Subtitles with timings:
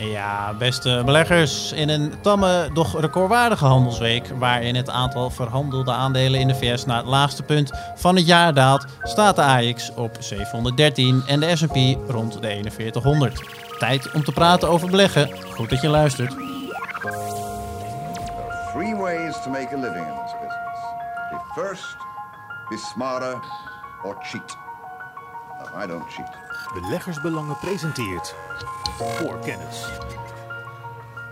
[0.00, 1.72] Ja, beste beleggers.
[1.72, 6.96] In een tamme, doch recordwaardige handelsweek, waarin het aantal verhandelde aandelen in de VS naar
[6.96, 12.10] het laagste punt van het jaar daalt, staat de AX op 713 en de S&P
[12.10, 13.42] rond de 4100.
[13.78, 15.30] Tijd om te praten over beleggen.
[15.54, 16.30] Goed dat je luistert.
[18.72, 20.80] Three ways to make a living in this business.
[21.30, 21.96] Be first,
[22.68, 23.40] be smarter,
[24.04, 24.69] or cheat.
[25.82, 26.30] I don't cheat.
[26.74, 28.34] Beleggersbelangen presenteert
[28.96, 29.86] Voorkennis.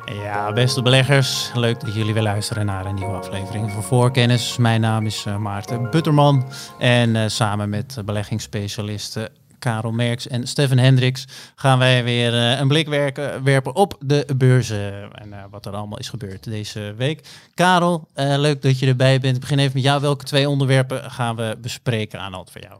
[0.04, 1.50] Ja, beste beleggers.
[1.54, 4.56] Leuk dat jullie weer luisteren naar een nieuwe aflevering van Voorkennis.
[4.56, 6.44] Mijn naam is eh, Maarten Butterman.
[6.78, 12.58] En eh, samen met eh, beleggingsspecialisten Karel Merks en Stefan Hendricks gaan wij weer eh,
[12.58, 15.12] een blik werken, werpen op de beurzen.
[15.12, 17.28] En eh, wat er allemaal is gebeurd deze week.
[17.54, 19.34] Karel, eh, leuk dat je erbij bent.
[19.34, 20.00] Ik begin even met jou.
[20.00, 22.78] Welke twee onderwerpen gaan we bespreken aan hand voor jou?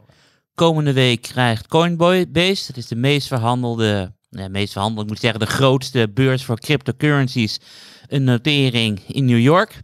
[0.59, 5.39] Komende week krijgt Coinbase, dat is de meest verhandelde, ja, meest verhandelde, ik moet zeggen,
[5.39, 7.59] de grootste beurs voor cryptocurrencies,
[8.07, 9.81] een notering in New York.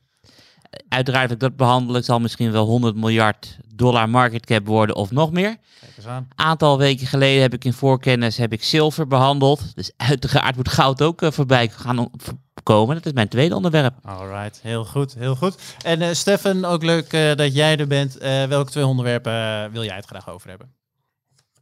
[0.90, 5.32] Uiteraard, ik dat behandelen, zal misschien wel 100 miljard dollar market cap worden of nog
[5.32, 5.58] meer.
[5.80, 6.28] Kijk eens aan.
[6.36, 9.76] aantal weken geleden heb ik in voorkennis heb ik zilver behandeld.
[9.76, 12.10] Dus uiteraard moet goud ook eh, voorbij gaan
[12.66, 12.96] komen.
[12.96, 13.94] Dat is mijn tweede onderwerp.
[14.04, 15.58] Alright, heel goed, heel goed.
[15.84, 18.18] En eh Stefan, ook leuk eh, dat jij er bent.
[18.18, 20.74] Eh, welke twee onderwerpen wil jij het graag over hebben?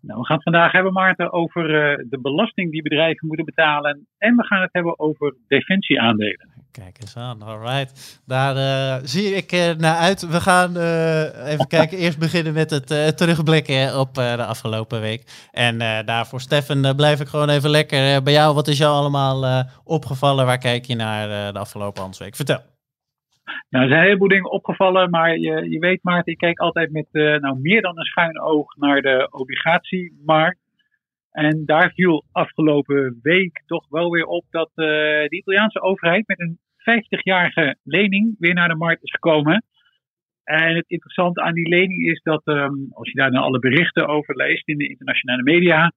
[0.08, 4.08] Nou, we gaan het vandaag hebben, Maarten, over eh, de belasting die bedrijven moeten betalen.
[4.18, 6.54] En we gaan het hebben over defensieaandelen.
[6.74, 8.22] Kijk eens aan, alright.
[8.26, 10.28] Daar eh, zie ik eh, naar uit.
[10.28, 10.70] We gaan
[11.46, 11.98] even kijken.
[11.98, 15.48] Eerst beginnen met het terugblikken op de afgelopen week.
[15.52, 18.56] En daarvoor, Stefan, eh, blijf ik gewoon even lekker bij jou.
[18.56, 20.46] Wat is jou allemaal opgevallen?
[20.46, 22.36] Waar kijk je naar de afgelopen handelsweek?
[22.36, 22.73] Vertel.
[23.70, 26.92] Nou, er zijn een heleboel dingen opgevallen, maar je, je weet, Maarten, ik kijk altijd
[26.92, 30.60] met eh, nou, meer dan een schuin oog naar de obligatiemarkt.
[31.32, 36.40] En daar viel afgelopen week toch wel weer op dat eh, de Italiaanse overheid met
[36.40, 39.66] een 50-jarige lening weer naar de markt is gekomen.
[40.44, 44.08] En het interessante aan die lening is dat, ehm, als je daar dan alle berichten
[44.08, 45.92] over leest in de internationale media,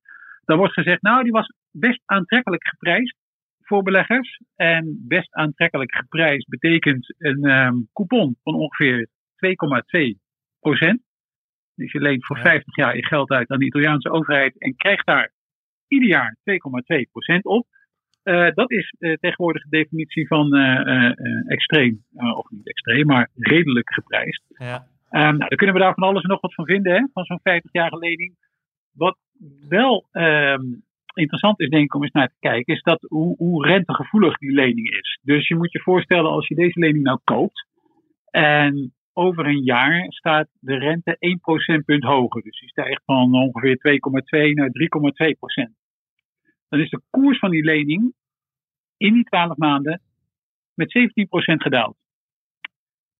[0.44, 3.16] dan wordt gezegd, nou, die was best aantrekkelijk geprijsd
[3.66, 4.40] voor beleggers.
[4.56, 10.18] En best aantrekkelijk geprijsd betekent een ehm, coupon van ongeveer 2,2
[10.60, 11.02] procent.
[11.74, 12.42] Dus je leent voor Ja.
[12.42, 15.32] 50 jaar je geld uit aan de Italiaanse overheid en krijgt daar
[15.88, 17.66] ieder jaar 2,2 procent op.
[18.22, 21.10] Eh, dat is eh, tegenwoordig de definitie van eh,
[21.46, 24.42] extreem, of niet extreem, maar redelijk geprijsd.
[24.48, 24.86] Ja.
[25.10, 27.24] Ehm, nou, dan kunnen we daar van alles en nog wat van vinden, hè, van
[27.24, 28.34] zo'n 50-jarige lening.
[28.92, 29.18] Wat
[29.68, 30.62] wel ehm,
[31.16, 34.52] interessant is, denk ik, om eens naar te kijken, is dat hoe, hoe rentegevoelig die
[34.52, 35.18] lening is.
[35.22, 37.66] Dus je moet je voorstellen, als je deze lening nou koopt,
[38.30, 42.42] en over een jaar staat de rente 1 procentpunt hoger.
[42.42, 44.00] Dus die stijgt van ongeveer
[44.48, 44.70] 2,2 naar
[45.28, 45.74] 3,2 procent.
[46.68, 48.14] Dan is de koers van die lening
[48.96, 50.00] in die 12 maanden
[50.74, 51.96] met 17 procent gedaald.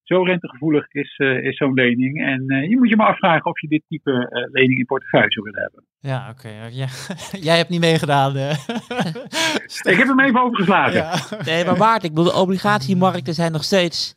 [0.06, 2.24] Zo rentegevoelig is, eh, is zo'n lening.
[2.26, 5.32] En eh, je moet je maar afvragen of je dit type eh, lening in portefeuille
[5.32, 5.84] zou willen hebben.
[6.00, 6.48] Ja, oké.
[6.70, 6.86] Ja.
[7.48, 8.36] Jij hebt niet meegedaan.
[9.90, 10.94] Ik heb hem even overgeslagen.
[10.94, 11.14] ja.
[11.44, 14.14] Nee, maar Maarten, ik bedoel, de obligatiemarkten zijn nog steeds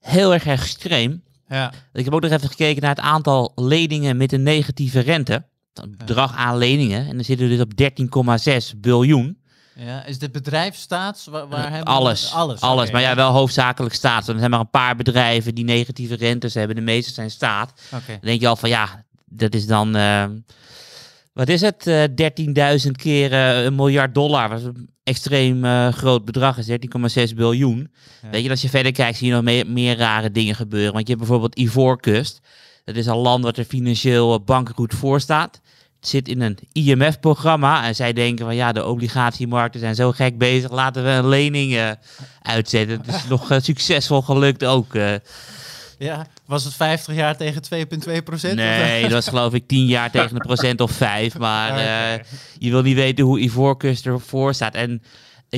[0.00, 1.22] heel erg extreem.
[1.48, 1.72] Ja.
[1.92, 5.44] Ik heb ook nog even gekeken naar het aantal leningen met een negatieve rente.
[5.72, 7.06] Het bedrag aan leningen.
[7.06, 9.41] En dan zitten we dus op 13,6 biljoen.
[9.74, 11.26] Ja, is dit bedrijfsstaats?
[11.26, 12.32] Waar, waar hebben we- alles.
[12.32, 12.60] Alles.
[12.60, 12.90] Alles.
[12.90, 14.28] maar ja, wel hoofdzakelijk staat.
[14.28, 16.76] Er zijn maar een paar bedrijven die negatieve rentes hebben.
[16.76, 17.72] De meeste zijn staat.
[17.90, 19.96] Dan denk je al van ja, dat is dan.
[19.96, 20.24] eh,
[21.32, 21.86] wat is het?
[21.86, 22.02] Eh
[22.84, 24.48] 13.000 keer eh, een miljard dollar.
[24.48, 26.66] Wat een extreem eh, groot bedrag is.
[27.30, 27.90] 13,6 biljoen.
[28.22, 28.30] Ja.
[28.30, 30.92] Weet je, als je verder kijkt, zie je nog meer, meer rare dingen gebeuren.
[30.92, 32.40] Want je hebt bijvoorbeeld Ivoorkust.
[32.84, 35.60] Dat is een land wat er financieel eh, bankroet voor staat.
[36.02, 37.84] Zit in een IMF-programma.
[37.86, 40.70] En zij denken van ja, de obligatiemarkten zijn zo gek bezig.
[40.70, 41.90] Laten we een lening eh,
[42.42, 43.00] uitzetten.
[43.04, 44.94] Het is nog eh, succesvol gelukt ook.
[44.94, 45.14] eh.
[45.98, 47.62] Ja, was het 50 jaar tegen
[48.18, 48.54] 2,2 procent?
[48.54, 51.38] Nee, dat was geloof ik 10 jaar tegen een procent of 5.
[51.46, 51.78] Maar
[52.58, 54.74] je wil niet weten hoe Ivoorkust ervoor staat.
[54.74, 55.02] En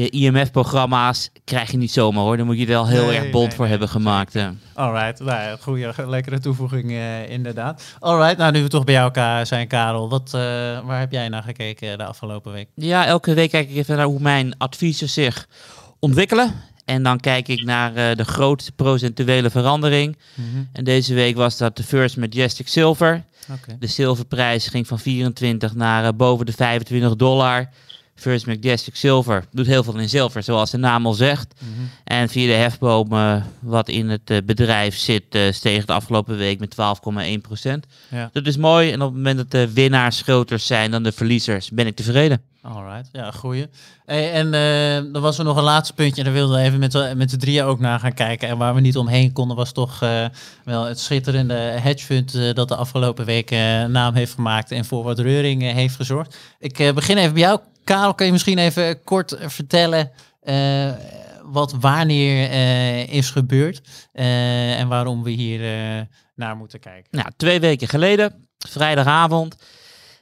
[0.02, 2.36] IMF-programma's krijg je niet zomaar hoor.
[2.36, 4.34] Daar moet je er wel heel Nee, erg bond nee, voor nee, hebben gemaakt.
[4.34, 4.48] eh.
[4.74, 7.82] Alright, nou goede, lekkere toevoeging eh, inderdaad.
[8.00, 10.40] Alright, nou nu we toch bij Ka- zijn Karel, wat, eh,
[10.86, 12.68] waar heb jij naar gekeken de afgelopen week?
[12.74, 15.48] Ja, elke week kijk ik even naar hoe mijn adviezen zich
[15.98, 16.52] ontwikkelen.
[16.84, 20.16] En dan kijk ik naar eh, de grootste procentuele verandering.
[20.72, 23.24] En deze week was dat de First Majestic Silver.
[23.78, 27.68] De zilverprijs ging van 24 naar eh, boven de 25 dollar.
[28.14, 31.54] First Majestic Silver doet heel veel in zilver, zoals de naam al zegt.
[31.58, 31.70] Mhm.
[32.04, 36.36] En via de hefboom eh, wat in het eh, bedrijf zit, eh, steeg de afgelopen
[36.36, 37.86] week met 12,1 procent.
[38.10, 38.30] Ja.
[38.32, 38.90] Dat is mooi.
[38.90, 42.42] En op het moment dat de winnaars groter zijn dan de verliezers, ben ik tevreden.
[42.64, 43.66] Alright, ja, goeie.
[44.04, 46.18] En eh dan was er nog een laatste puntje.
[46.18, 48.48] En daar wilden we even met, de- met de drieën ook naar gaan kijken.
[48.48, 50.24] En waar we niet omheen konden, was toch eh,
[50.64, 54.84] wel het schitterende hedge fund eh, dat de afgelopen weken eh, naam heeft gemaakt en
[54.84, 56.36] voor wat reuring eh, heeft gezorgd.
[56.58, 57.60] Ik eh, begin even bij jou.
[57.84, 60.90] Karel, kan je misschien even kort eh, vertellen eh,
[61.42, 63.80] wat wanneer eh, is gebeurd
[64.12, 65.60] eh, en waarom we hier
[65.96, 66.00] eh,
[66.34, 67.08] naar moeten kijken?
[67.10, 69.56] Nou, twee weken geleden, vrijdagavond.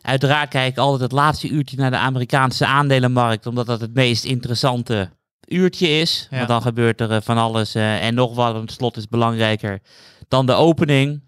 [0.02, 4.25] Uiteraard kijk ik altijd het laatste uurtje naar de Amerikaanse aandelenmarkt, omdat dat het meest
[4.25, 5.10] interessante
[5.46, 6.26] uurtje is.
[6.31, 6.37] Ja.
[6.37, 8.52] Want dan gebeurt er eh, van alles eh, en nog wat.
[8.52, 9.81] Want het slot is belangrijker
[10.28, 11.22] dan de opening.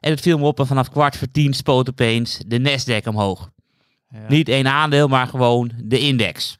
[0.00, 3.50] En het viel me op en vanaf kwart voor tien spoot opeens de Nasdaq omhoog.
[4.08, 4.18] Ja.
[4.28, 6.58] Niet één aandeel, maar gewoon de index.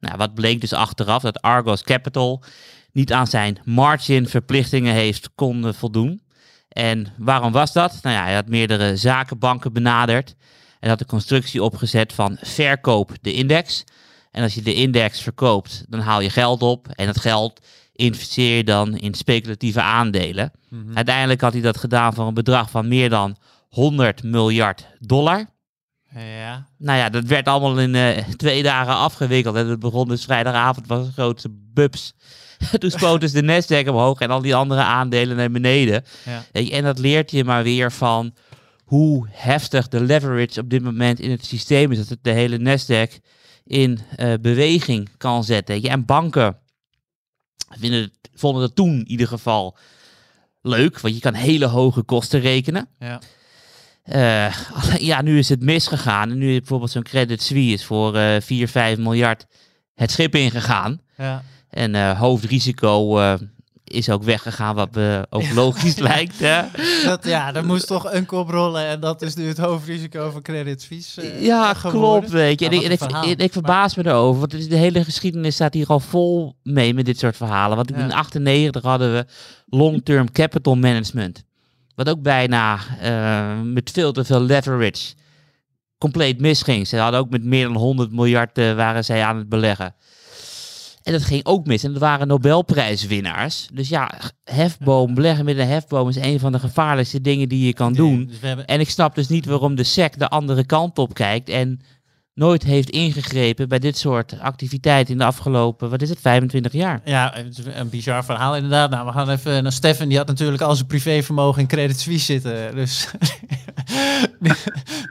[0.00, 1.22] Nou, wat bleek dus achteraf?
[1.22, 2.42] Dat Argos Capital
[2.92, 6.22] niet aan zijn margin verplichtingen heeft kon eh, voldoen.
[6.68, 7.98] En waarom was dat?
[8.02, 10.34] Nou ja, hij had meerdere zakenbanken benaderd.
[10.80, 13.84] En had de constructie opgezet van verkoop de index.
[14.30, 16.88] En als je de index verkoopt, dan haal je geld op.
[16.88, 17.60] En dat geld
[17.92, 20.52] investeer je dan in speculatieve aandelen.
[20.68, 20.96] Mhm.
[20.96, 23.36] Uiteindelijk had hij dat gedaan voor een bedrag van meer dan
[23.68, 25.46] 100 miljard dollar.
[26.14, 29.56] Ja, Nou ja, dat werd allemaal in eh, twee dagen afgewikkeld.
[29.56, 32.14] En het begon dus vrijdagavond, was een grootste bubs.
[32.78, 36.04] Toen spoot dus de Nasdaq omhoog en al die andere aandelen naar beneden.
[36.52, 36.70] ja.
[36.70, 38.34] En dat leert je maar weer van
[38.90, 41.98] hoe heftig de leverage op dit moment in het systeem is.
[41.98, 43.24] Dat het de hele Nasdaq
[43.64, 45.82] in eh, beweging kan zetten.
[45.82, 45.88] je.
[45.88, 46.56] En banken
[47.78, 49.76] vinden het, vonden het toen in ieder geval
[50.62, 51.00] leuk.
[51.00, 52.88] Want je kan hele hoge kosten rekenen.
[52.98, 53.20] ja.
[54.02, 54.54] Eh,
[55.10, 56.30] ja, nu is het misgegaan.
[56.30, 59.46] En nu is bijvoorbeeld zo'n Credit Suisse voor eh 4, 5 miljard
[59.94, 61.00] het schip ingegaan.
[61.16, 61.42] ja.
[61.70, 63.18] En eh, hoofdrisico
[63.90, 66.38] is ook weggegaan, wat me ook logisch lijkt.
[66.38, 66.62] Hè?
[67.04, 70.42] Dat, ja, er moest toch een kop rollen en dat is nu het hoofdrisico van
[70.42, 71.20] Credit Suisse.
[71.20, 72.10] eh, ja, geworden.
[72.20, 72.30] klopt.
[72.32, 72.64] Weet je.
[72.64, 73.28] Ja, En ik, ik, verhaal.
[73.28, 77.04] ik, ik verbaas me erover, want de hele geschiedenis staat hier al vol mee met
[77.04, 77.76] dit soort verhalen.
[77.76, 77.96] Want Ja.
[77.96, 79.26] in 98 hadden we
[79.66, 81.44] long-term capital management.
[81.94, 85.14] Wat ook bijna eh, met veel te veel leverage
[85.98, 86.88] compleet misging.
[86.88, 89.94] Ze hadden ook met meer dan 100 miljard eh, waren zij aan het beleggen.
[91.10, 91.84] En dat ging ook mis.
[91.84, 93.68] En dat waren Nobelprijswinnaars.
[93.72, 94.10] Dus ja,
[94.44, 98.26] hefboom, beleggen met een hefboom is een van de gevaarlijkste dingen die je kan doen.
[98.26, 101.48] Dus hebben, En ik snap dus niet waarom de SEC de andere kant op kijkt
[101.48, 101.80] en
[102.34, 107.00] nooit heeft ingegrepen bij dit soort activiteiten in de afgelopen, wat is het, 25 jaar.
[107.04, 107.34] ja,
[107.64, 108.90] een bizar verhaal inderdaad.
[108.90, 110.08] Nou, we gaan even naar Stefan.
[110.08, 112.74] Die had natuurlijk al zijn privévermogen in Credit Suisse zitten.
[112.74, 113.10] Dus
[114.40, 114.52] die,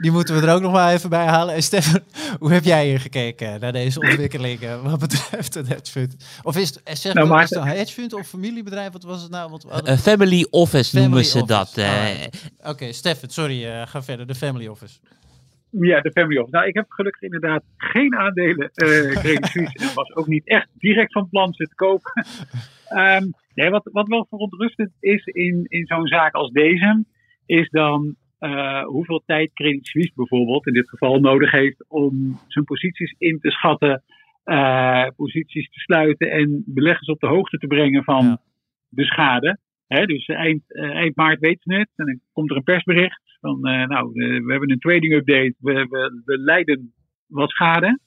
[0.00, 1.54] die moeten we er ook nog maar even bij halen.
[1.54, 2.00] En Stefan,
[2.38, 6.40] hoe heb jij hier gekeken naar deze ontwikkelingen wat betreft het hedge fund?
[6.42, 8.92] Of is het, eh, zeg, Nou, maar- is het een hedge fund of familiebedrijf?
[8.92, 9.50] Wat was het nou?
[9.50, 11.76] Wat, wat- Een family office Family noemen ze office, dat.
[11.76, 11.96] eh.
[12.06, 12.50] alright.
[12.62, 14.26] Oké, Stefan, sorry, eh, ga verder.
[14.26, 14.98] De family office.
[15.70, 16.56] Ja, de family office.
[16.56, 18.88] Nou, ik heb gelukkig inderdaad geen aandelen eh
[19.20, 19.70] Suisse.
[19.72, 22.26] En was ook niet echt direct van plan ze te kopen.
[22.88, 27.04] Ehm, nee, wat, wat wel verontrustend is in, in zo'n zaak als deze,
[27.46, 32.64] is dan eh, hoeveel tijd Credit Suisse bijvoorbeeld in dit geval nodig heeft om zijn
[32.64, 34.02] posities in te schatten,
[34.44, 38.40] eh, posities te sluiten en beleggers op de hoogte te brengen van Ja.
[38.88, 39.58] de schade.
[39.86, 43.20] Hè, dus eind, eh, eind maart weten ze het en dan komt er een persbericht
[43.40, 46.92] van, nou, we hebben een trading update, we, we, we leiden
[47.26, 47.98] wat schade.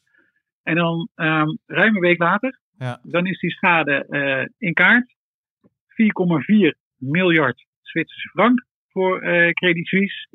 [0.64, 3.00] En dan ehm, ruim een week later, Ja.
[3.04, 5.16] dan is die schade in kaart.
[5.88, 10.28] 4,4 miljard Zwitserse frank voor eh, Credit Suisse.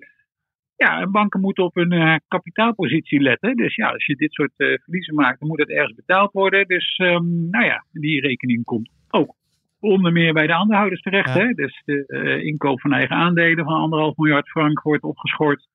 [0.77, 3.57] Ja, en banken moeten op hun eh, kapitaalpositie letten.
[3.57, 6.67] Dus ja, als je dit soort eh, verliezen maakt, dan moet het ergens betaald worden.
[6.67, 9.35] Dus ehm, nou ja, die rekening komt ook
[9.81, 11.35] onder meer bij de aandeelhouders terecht.
[11.35, 11.41] Ja.
[11.41, 11.53] Hè?
[11.53, 15.67] Dus de inkoop van eigen aandelen van anderhalf miljard frank wordt opgeschort.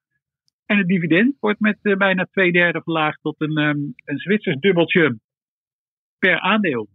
[0.65, 5.19] En het dividend wordt met bijna twee derde verlaagd tot een, ehm, een Zwitsers dubbeltje
[6.19, 6.87] per aandeel.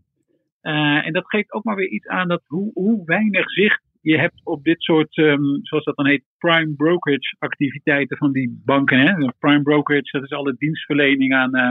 [0.61, 4.41] En dat geeft ook maar weer iets aan dat hoe, hoe weinig zicht je hebt
[4.45, 8.99] op dit soort, ehm, zoals dat dan heet, prime brokerage activiteiten van die banken.
[8.99, 9.31] Hè?
[9.39, 11.71] Prime brokerage, dat is alle dienstverlening aan, eh,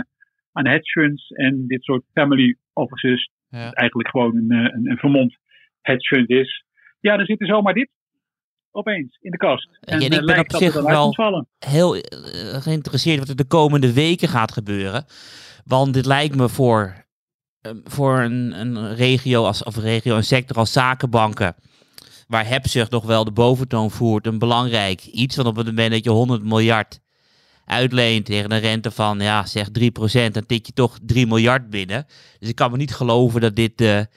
[0.51, 3.29] aan hedge funds en dit soort family offices.
[3.49, 3.71] Ja.
[3.71, 5.37] Eigenlijk gewoon een, eh, een, een vermomd
[5.81, 6.65] hedge fund is.
[6.99, 7.89] Ja, dan zit er zomaar dit
[8.71, 9.77] opeens in de kast.
[9.79, 11.45] En ik eh, ben op zich wel-.
[11.59, 11.95] Heel
[12.61, 15.05] geïnteresseerd wat er de komende weken gaat gebeuren.
[15.65, 17.05] Want dit lijkt me voor,
[17.61, 21.55] eh, voor een, een regio als of regio, een sector als zakenbanken.
[22.27, 25.35] Waar hebzucht nog wel de boventoon voert, een belangrijk iets.
[25.35, 26.99] Want op het moment dat je 100 miljard
[27.65, 29.71] uitleent tegen een rente van ja, zeg 3%,
[30.31, 32.05] dan tik je toch 3 miljard binnen.
[32.39, 34.07] Dus ik kan me niet geloven dat dit de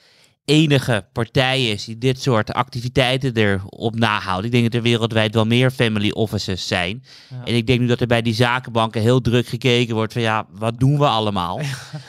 [0.45, 4.45] enige partij is die dit soort activiteiten erop nahoudt.
[4.45, 7.05] Ik denk dat er wereldwijd wel meer family offices zijn.
[7.31, 7.45] Ja.
[7.45, 10.47] En ik denk nu dat er bij die zakenbanken heel druk gekeken wordt van ja,
[10.51, 11.61] wat doen we allemaal?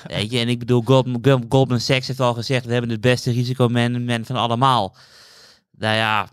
[0.07, 3.31] Weet je, en ik bedoel, Goldman, Goldman Sachs heeft al gezegd, we hebben het beste
[3.31, 4.95] risicomanagement van allemaal.
[5.81, 6.27] Nou ja,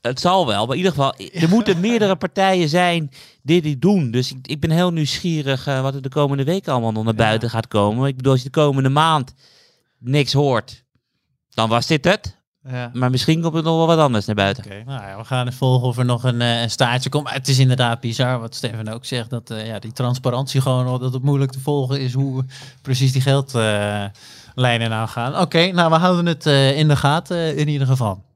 [0.00, 0.66] het zal wel.
[0.66, 3.10] Maar in ieder geval, er moeten meerdere partijen zijn
[3.42, 4.10] die dit doen.
[4.10, 7.12] Dus ik, ik ben heel nieuwsgierig eh, wat er de komende week allemaal nog naar
[7.12, 7.18] Ja.
[7.18, 8.08] buiten gaat komen.
[8.08, 9.34] Ik bedoel, als je de komende maand
[9.98, 10.84] niks hoort,
[11.50, 12.36] dan was dit het.
[12.70, 12.90] Ja.
[12.92, 14.64] Maar misschien komt er nog wel wat anders naar buiten.
[14.64, 17.30] Oké, nou ja, we gaan volgen of er nog een, eh, een staartje komt.
[17.30, 19.30] Het is inderdaad bizar wat Steven ook zegt.
[19.30, 22.44] Dat eh, ja, die transparantie gewoon, dat het moeilijk te volgen is hoe
[22.82, 25.38] precies die geldlijnen nou gaan.
[25.40, 28.26] Oké, nou we houden het in de gaten in ieder geval.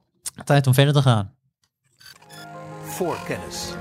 [0.44, 1.34] Tijd om verder te gaan.
[2.82, 3.74] Voorkennis.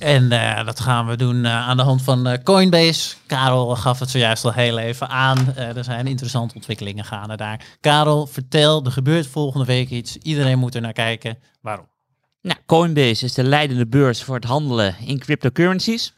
[0.00, 3.16] En eh, dat gaan we doen eh, aan de hand van eh, Coinbase.
[3.26, 5.54] Karel gaf het zojuist al heel even aan.
[5.54, 7.64] Er zijn interessante ontwikkelingen gaande daar.
[7.80, 10.16] Karel, vertel, er gebeurt volgende week iets.
[10.16, 11.38] Iedereen moet er naar kijken.
[11.60, 11.86] Waarom?
[12.42, 16.14] Nou, Coinbase is de leidende beurs voor het handelen in cryptocurrencies.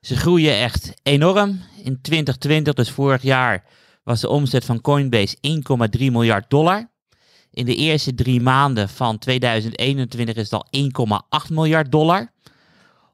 [0.00, 1.60] Ze groeien echt enorm.
[1.82, 3.64] In 2020, dus vorig jaar,
[4.04, 5.36] was de omzet van Coinbase
[5.98, 6.90] 1,3 miljard dollar.
[7.52, 10.66] In de eerste drie maanden van 2021 is het al
[11.46, 12.32] 1,8 miljard dollar.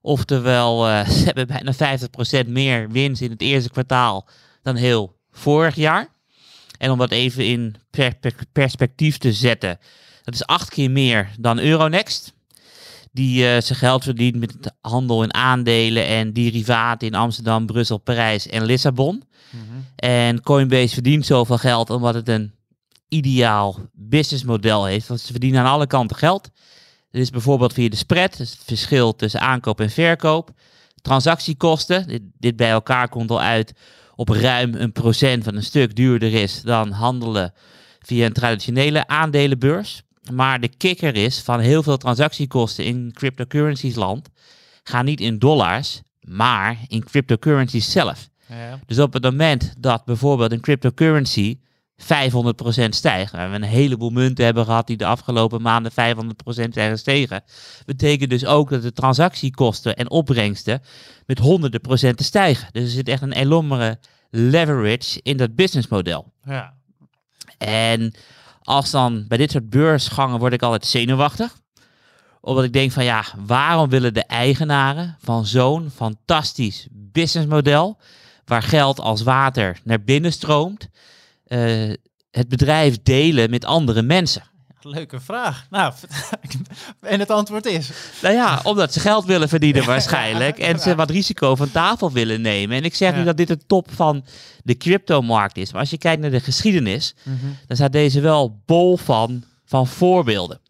[0.01, 1.75] Oftewel, eh, ze hebben bijna
[2.47, 4.29] 50% meer winst in het eerste kwartaal
[4.63, 6.09] dan heel vorig jaar.
[6.79, 9.79] En om dat even in per- per- perspectief te zetten,
[10.23, 12.33] dat is acht keer meer dan Euronext.
[13.13, 18.47] Die eh, zijn geld verdient met handel in aandelen en derivaten in Amsterdam, Brussel, Parijs
[18.47, 19.23] en Lissabon.
[19.97, 22.53] En Coinbase verdient zoveel geld omdat het een
[23.09, 25.09] ideaal businessmodel heeft.
[25.09, 26.51] Want ze verdienen aan alle kanten geld.
[27.11, 30.51] Dit is bijvoorbeeld via de spread, dus het verschil tussen aankoop en verkoop.
[31.03, 33.73] Transactiekosten, dit, dit bij elkaar komt al uit
[34.15, 37.53] op ruim een procent van een stuk duurder is dan handelen
[38.01, 40.03] via een traditionele aandelenbeurs.
[40.33, 44.29] Maar de kikker is van heel veel transactiekosten in cryptocurrencies land
[44.83, 48.29] gaan niet in dollars, maar in cryptocurrencies zelf.
[48.49, 48.81] Ja.
[48.87, 51.59] Dus op het moment dat bijvoorbeeld een cryptocurrency
[52.03, 52.05] 500%
[52.89, 55.95] stijgt, waar we een heleboel munten hebben gehad die de afgelopen maanden 500%
[56.71, 57.43] zijn gestegen,
[57.87, 60.83] betekent dus ook dat de transactiekosten en opbrengsten
[61.27, 62.69] met honderden procenten stijgen.
[62.73, 63.99] Dus er zit echt een enorme
[64.31, 66.33] leverage in dat businessmodel.
[66.45, 66.75] Ja.
[67.59, 68.15] En
[68.63, 71.57] als dan bij dit soort beursgangen word ik altijd zenuwachtig.
[72.41, 77.99] Omdat ik denk van ja, waarom willen de eigenaren van zo'n fantastisch businessmodel,
[78.45, 80.89] waar geld als water naar binnen stroomt,
[81.49, 81.93] eh,
[82.31, 84.43] het bedrijf delen met andere mensen?
[84.81, 85.67] Leuke vraag.
[85.71, 85.93] Nou,
[87.01, 87.91] en het antwoord is.
[88.23, 90.59] Nou ja, omdat ze geld willen verdienen waarschijnlijk.
[90.59, 92.77] En ze wat risico van tafel willen nemen.
[92.77, 93.17] En ik zeg Ja.
[93.17, 94.25] niet dat dit de top van
[94.63, 95.73] de cryptomarkt is.
[95.73, 97.15] Maar als je kijkt naar de geschiedenis,
[97.67, 100.61] dan staat deze wel bol van, van voorbeelden.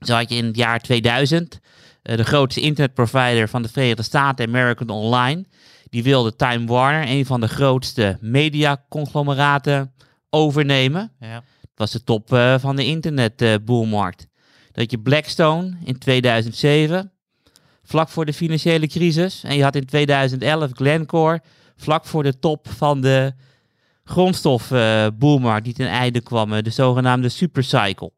[0.00, 1.58] Zo had je in het jaar 2000
[2.02, 5.44] eh, de grootste internetprovider van de Verenigde Staten, American Online.
[5.90, 9.92] Die wilde Time Warner, een van de grootste mediaconglomeraten,
[10.30, 11.12] overnemen.
[11.20, 11.42] Ja.
[11.60, 14.26] Het was de top eh, van de internetboelmarkt.
[14.72, 17.12] dat je Blackstone in 2007,
[17.82, 19.42] vlak voor de financiële crisis.
[19.44, 21.42] En je had in 2011 Glencore,
[21.76, 23.32] vlak voor de top van de
[24.04, 26.52] grondstofboelmarkt die ten einde kwam.
[26.52, 28.12] eh, De zogenaamde supercycle.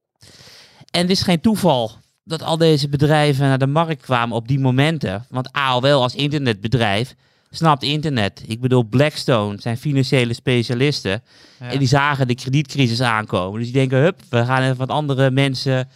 [0.90, 1.90] En het is geen toeval
[2.24, 5.26] dat al deze bedrijven naar de markt kwamen op die momenten.
[5.28, 7.14] Want AOL als internetbedrijf
[7.56, 8.42] snapt internet.
[8.46, 11.22] Ik bedoel, Blackstone zijn financiële specialisten.
[11.60, 11.68] Ja.
[11.68, 13.58] En die zagen de kredietcrisis aankomen.
[13.58, 15.88] Dus die denken, hup, we gaan even wat andere mensen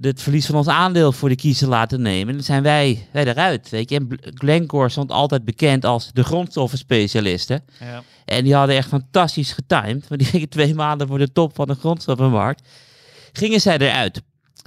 [0.00, 2.28] het verlies van ons aandeel voor de kiezer laten nemen.
[2.28, 3.96] En dan zijn wij, wij eruit, weet je.
[3.96, 7.64] En Glencore stond altijd bekend als de grondstoffenspecialisten.
[7.80, 8.02] Ja.
[8.24, 10.08] En die hadden echt fantastisch getimed.
[10.08, 12.68] Maar die gingen twee maanden voor de top van de grondstoffenmarkt.
[13.32, 14.22] Gingen zij eruit.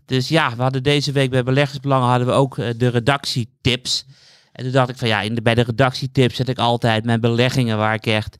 [0.05, 4.05] Dus ja, we hadden deze week bij Beleggersbelangen hadden we ook eh, de redactietips.
[4.53, 7.21] En toen dacht ik van ja, in de, bij de redactietips zet ik altijd mijn
[7.21, 8.37] beleggingen waar ik echt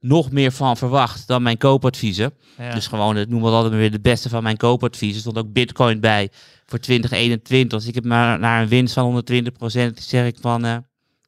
[0.00, 2.32] nog meer van verwacht dan mijn koopadviezen.
[2.58, 2.74] Ja.
[2.74, 5.14] Dus gewoon, het noemen we altijd weer de beste van mijn koopadviezen.
[5.14, 6.30] Er stond ook bitcoin bij
[6.66, 7.78] voor 2021.
[7.78, 10.76] Dus ik heb maar naar een winst van 120% zeg ik van, eh,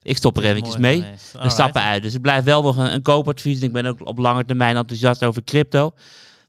[0.02, 1.00] ik stop er eventjes Mooi mee.
[1.00, 1.52] We Alright.
[1.52, 2.02] stappen uit.
[2.02, 3.58] Dus het blijft wel nog een, een koopadvies.
[3.58, 5.92] En ik ben ook op lange termijn enthousiast over crypto.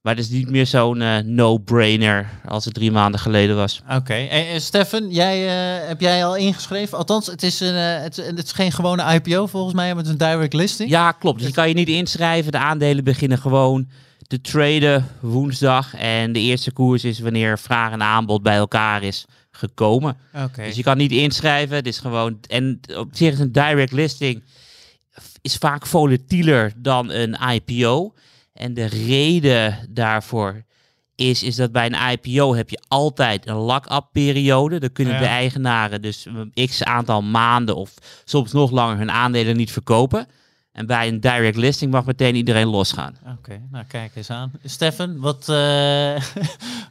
[0.01, 3.81] Maar het is niet meer zo'n eh, no-brainer als het drie maanden geleden was.
[3.89, 4.13] Oké.
[4.13, 6.97] En, en Stefan, jij, eh, heb jij al ingeschreven?
[6.97, 10.05] Althans, het is, een, eh, het, het is geen gewone IPO volgens mij, maar het
[10.05, 10.89] is een direct listing.
[10.89, 11.37] Ja, klopt.
[11.37, 12.51] Dus je kan je niet inschrijven.
[12.51, 13.89] De aandelen beginnen gewoon
[14.27, 15.95] te traden woensdag.
[15.95, 20.17] En de eerste koers is wanneer vraag en aanbod bij elkaar is gekomen.
[20.35, 20.63] Oké.
[20.63, 21.75] Dus je kan niet inschrijven.
[21.75, 22.39] Het is gewoon.
[22.47, 24.43] En op zich is een direct listing
[25.41, 28.13] is vaak volatieler dan een IPO.
[28.61, 30.63] En de reden daarvoor
[31.15, 34.79] is, is dat bij een IPO heb je altijd een lock-up periode.
[34.79, 35.19] Dan kunnen Ja.
[35.19, 37.93] de eigenaren dus een x aantal maanden of
[38.25, 40.27] soms nog langer hun aandelen niet verkopen.
[40.71, 43.15] En bij een direct listing mag meteen iedereen losgaan.
[43.37, 44.51] Oké, nou kijk eens aan.
[44.63, 45.55] Stefan, wat eh,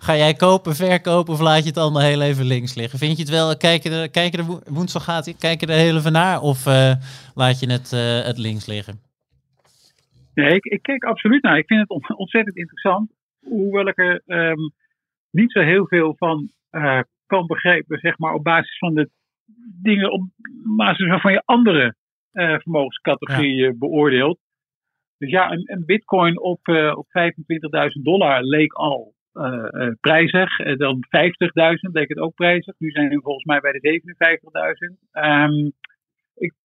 [0.07, 2.99] ga jij kopen, verkopen of laat je het allemaal heel even links liggen?
[2.99, 5.67] Vind je het wel, kijk je er, kijk je er wo- woensdag gaat, kijk je
[5.67, 6.93] er heel even naar of eh,
[7.35, 9.01] laat je het, eh, het links liggen?
[10.41, 11.59] Nee, ik, ik kijk absoluut naar.
[11.59, 13.13] Ik vind het on- ontzettend interessant.
[13.41, 14.69] Hoewel ik er ehm,
[15.31, 19.11] niet zo heel veel van eh, kan begrijpen, zeg maar, op basis van de
[19.83, 20.23] dingen, op
[20.77, 21.95] basis waarvan je andere
[22.33, 24.39] eh, vermogenscategorieën beoordeelt.
[25.19, 29.15] Dus ja, een, een bitcoin op, eh, op 25.000 dollar leek al
[30.01, 30.57] prijzig.
[30.77, 32.75] Dan 50.000 leek het ook prijzig.
[32.79, 35.09] Nu zijn we volgens mij bij de 57.000.
[35.13, 35.90] Ehm ik,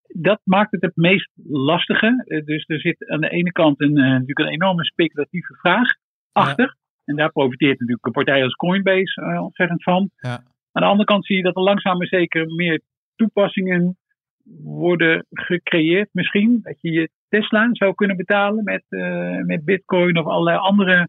[0.08, 2.24] dat maakt het het meest lastige.
[2.28, 5.94] Eh, dus er zit aan de ene kant een, eh, natuurlijk een enorme speculatieve vraag
[6.32, 6.76] achter.
[7.06, 10.10] En daar profiteert natuurlijk een partij als Coinbase eh, ontzettend van.
[10.16, 10.44] Ja.
[10.72, 12.82] Aan de andere kant zie je dat er langzaam maar zeker meer
[13.16, 13.98] toepassingen
[14.64, 16.10] worden gecreëerd.
[16.12, 18.84] Misschien dat je je Tesla zou kunnen betalen met,
[19.46, 21.08] met Bitcoin of allerlei andere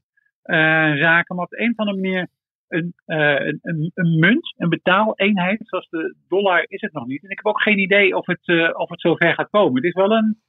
[0.98, 1.36] zaken.
[1.36, 2.28] Maar op de een of andere manier
[2.68, 7.22] een, eh, een, een, een munt, een betaaleenheid, zoals de dollar, is het nog niet.
[7.22, 9.74] En ik heb ook geen idee of het, eh, of het zover gaat komen.
[9.74, 10.40] Het is wel een,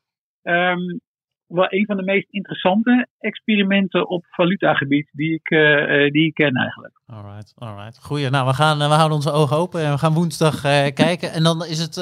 [0.41, 0.97] ehm,
[1.47, 6.55] wel een van de meest interessante experimenten op valutagebied die ik, eh, die ik ken
[6.55, 7.01] eigenlijk.
[7.05, 7.99] Alright, alright.
[8.03, 10.61] Goeie, nou we, gaan, we houden onze ogen open en we gaan woensdag
[10.93, 11.31] kijken.
[11.31, 11.95] En dan is het,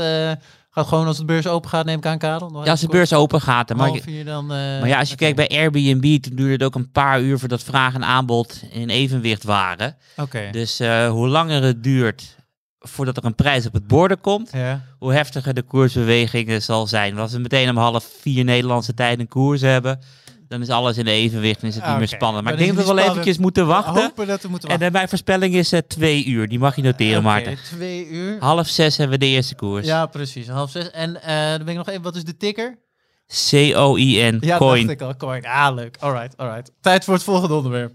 [0.76, 2.64] gaat gewoon als de beurs open gaat, neem ik aan Karel?
[2.64, 3.68] Ja, als de beurs open gaat.
[3.68, 4.44] dan mag je, dan...
[4.44, 7.40] eh, maar ja, als je kijkt bij Airbnb, toen duurde het ook een paar uur
[7.40, 9.96] voordat vraag en aanbod in evenwicht waren.
[10.18, 12.36] Oké, Dus eh, hoe langer het duurt
[12.80, 14.82] voordat er een prijs op het borden komt, ja.
[15.00, 17.18] hoe heftiger de koersbewegingen zal zijn.
[17.20, 20.00] Als we meteen om half vier Nederlandse tijd een koers hebben,
[20.48, 22.44] dan is alles in evenwicht en is het niet Oké, meer spannend.
[22.44, 24.02] Maar dan ik denk is dat we wel niet eventjes moeten wachten.
[24.04, 24.94] Hopen dat we moeten En wachten.
[24.94, 26.48] mijn voorspelling is eh, twee uur.
[26.48, 27.58] Die mag je noteren, Oké, Maarten.
[27.64, 28.38] twee uur.
[28.40, 29.86] Half zes hebben we de eerste koers.
[29.86, 30.48] Ja, precies.
[30.48, 30.92] Half zes.
[30.92, 32.78] En eh, dan ben ik nog even, wat is de ticker?
[33.50, 34.88] C-O-I-N, Ja, coin.
[34.88, 35.16] dacht ik al.
[35.16, 35.46] Coin.
[35.46, 35.98] Ah, leuk.
[36.00, 36.72] Alright, alright.
[36.82, 37.94] Tijd voor het volgende onderwerp.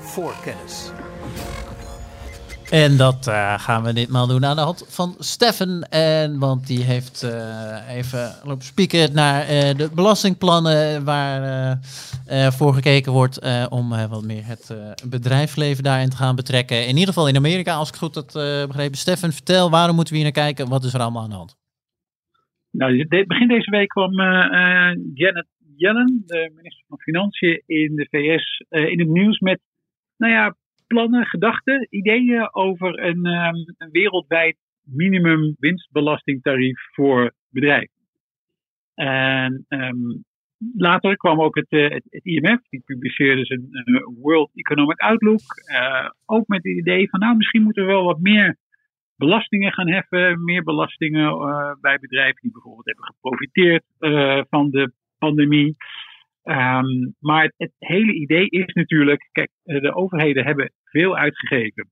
[0.00, 0.90] Voor kennis.
[2.72, 5.82] En dat eh, gaan we ditmaal doen aan de hand van Steffen.
[5.90, 11.78] En, want die heeft eh, even lopen spieken naar eh, de belastingplannen waar
[12.52, 14.76] voor gekeken wordt om wat meer het
[15.08, 16.86] bedrijfsleven daarin te gaan betrekken.
[16.86, 18.98] In ieder geval in Amerika, als ik goed eh, begrepen.
[18.98, 20.68] Steffen, vertel, waarom moeten we hier naar kijken?
[20.68, 21.56] Wat is er allemaal aan de hand?
[22.70, 24.12] Nou, begin deze week kwam
[25.14, 29.60] Janet Yellen, de minister van Financiën in de VS, in het nieuws met
[30.16, 30.56] nou ja,
[30.92, 38.00] plannen, gedachten, ideeën over een, ehm, een wereldwijd minimum winstbelastingtarief voor bedrijven.
[38.94, 40.20] En ehm,
[40.76, 46.08] later kwam ook het, eh, het, IMF, die publiceerde zijn eh, World Economic Outlook, eh,
[46.26, 48.56] ook met het idee van nou misschien moeten we wel wat meer
[49.16, 51.30] belastingen gaan heffen, meer belastingen
[51.80, 53.84] bij bedrijven die bijvoorbeeld hebben geprofiteerd
[54.48, 55.76] van de pandemie.
[56.42, 61.90] Ehm, maar het, hele idee is natuurlijk, kijk, de overheden hebben veel uitgegeven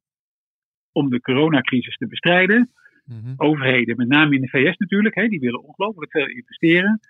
[0.93, 2.71] om de coronacrisis te bestrijden.
[3.37, 7.01] Overheden, met name in de VS natuurlijk, hè, die willen ongelooflijk veel investeren.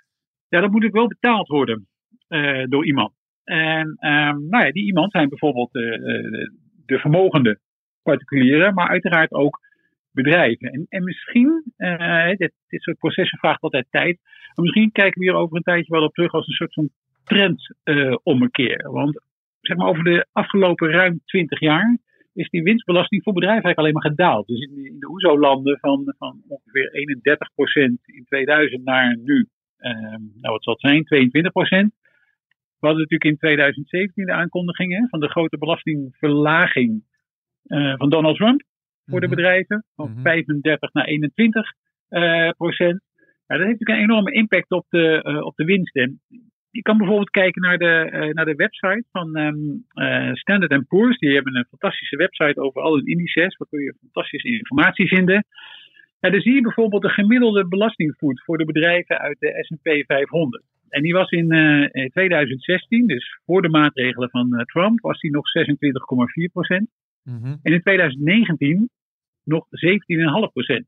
[0.48, 1.86] Ja, dat moet ook wel betaald worden
[2.28, 3.12] eh, door iemand.
[3.44, 6.50] En ehm, nou ja, die iemand zijn bijvoorbeeld eh, eh,
[6.86, 7.58] de vermogende
[8.02, 9.58] particulieren, maar uiteraard ook
[10.12, 10.72] bedrijven.
[10.72, 11.62] En, en misschien,
[12.36, 14.18] dit, dit soort processen vraagt altijd tijd,
[14.54, 16.90] maar misschien kijken we hier over een tijdje wel op terug als een soort van
[17.24, 18.90] trendommekeer.
[18.90, 19.22] Want
[19.60, 21.98] zeg maar over de afgelopen ruim 20 jaar
[22.32, 24.46] is die winstbelasting voor bedrijven eigenlijk alleen maar gedaald.
[24.46, 26.90] Dus in, de- in de OESO-landen van, van ongeveer
[27.98, 31.92] 31% in 2000 naar nu, ehm, nou wat zal het zijn, 22%.
[32.78, 37.02] We hadden natuurlijk in 2017 de aankondiging hè, van de grote belastingverlaging
[37.62, 38.62] eh, van Donald Trump
[39.06, 39.34] voor de Mhm.
[39.36, 39.84] bedrijven.
[39.94, 40.20] Van Mhm.
[40.22, 41.72] 35 naar 21
[42.08, 43.00] eh, procent.
[43.46, 45.96] Ja, dat heeft natuurlijk een enorme impact op de, eh, op de winst.
[45.96, 46.20] En
[46.70, 49.56] je kan bijvoorbeeld kijken naar de, eh, naar de website van ehm,
[49.92, 51.18] eh, Standard Poor's.
[51.18, 53.56] Die hebben een fantastische website over al hun indices.
[53.56, 55.44] Waar kun je fantastische informatie vinden.
[56.20, 60.64] Ja, daar zie je bijvoorbeeld de gemiddelde belastingvoet voor de bedrijven uit de S&P 500.
[60.88, 65.30] En die was in eh, 2016, dus voor de maatregelen van eh, Trump, was die
[65.30, 66.90] nog 26,4 procent.
[67.22, 67.56] Mhm.
[67.62, 68.90] En in 2019
[69.44, 70.86] nog 17,5 procent.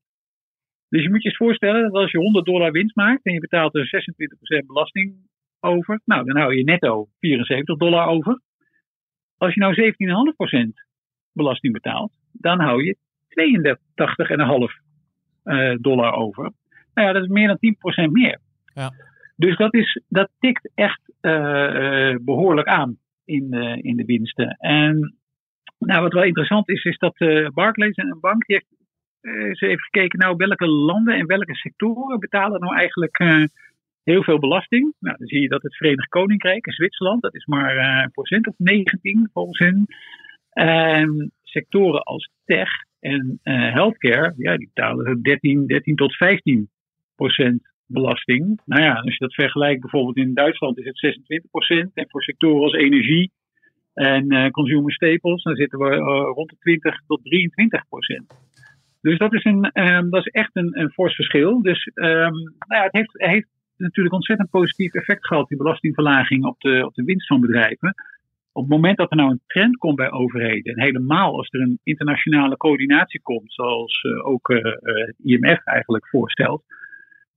[0.88, 3.40] Dus je moet je eens voorstellen dat als je 100 dollar winst maakt en je
[3.40, 3.87] betaalt er
[4.62, 5.14] 26% belasting
[5.62, 8.40] over, nou dan hou je netto 74 dollar over.
[9.37, 9.75] Als je nou
[10.33, 10.87] 17,5 procent
[11.33, 12.96] belasting betaalt, dan hou je
[13.29, 14.83] 82,5
[15.42, 16.53] eh, dollar over.
[16.94, 18.38] Nou ja, dat is meer dan 10 procent meer.
[18.75, 18.90] Ja.
[19.37, 24.57] Dus dat, is, dat tikt echt eh, eh, behoorlijk aan in, de in de winsten.
[24.59, 25.16] En
[25.79, 28.81] nou, wat wel interessant is, is dat uh, Barclays, een bank, die heeft
[29.20, 33.18] eens even gekeken nou welke landen en welke sectoren betalen nou eigenlijk
[34.04, 34.94] heel veel belasting.
[34.98, 38.46] Nou, dan zie je dat het Verenigd Koninkrijk en Zwitserland, dat is maar een procent
[38.46, 39.86] of 19 volgens hen.
[40.50, 42.68] En sectoren als tech
[43.00, 46.68] en healthcare, ja, die betalen 13, 13 tot 15
[47.16, 48.60] procent belasting.
[48.64, 50.98] Nou ja, als je dat vergelijkt, bijvoorbeeld in Duitsland is het
[51.88, 51.92] 26%.
[51.94, 53.30] En voor sectoren als energie
[53.94, 55.96] en uh, consumer staples, dan zitten we
[56.34, 57.20] rond de 20 tot
[58.34, 58.36] 23%.
[59.00, 61.62] Dus dat is, een, um, dat is echt een, fors verschil.
[61.62, 66.61] Dus um, nou ja, het heeft, heeft natuurlijk ontzettend positief effect gehad, die belastingverlaging op
[66.61, 67.94] de, op de winst van bedrijven.
[68.52, 71.61] Op het moment dat er nou een trend komt bij overheden, en helemaal als er
[71.61, 76.62] een internationale coördinatie komt, zoals uh, ook het IMF eigenlijk voorstelt,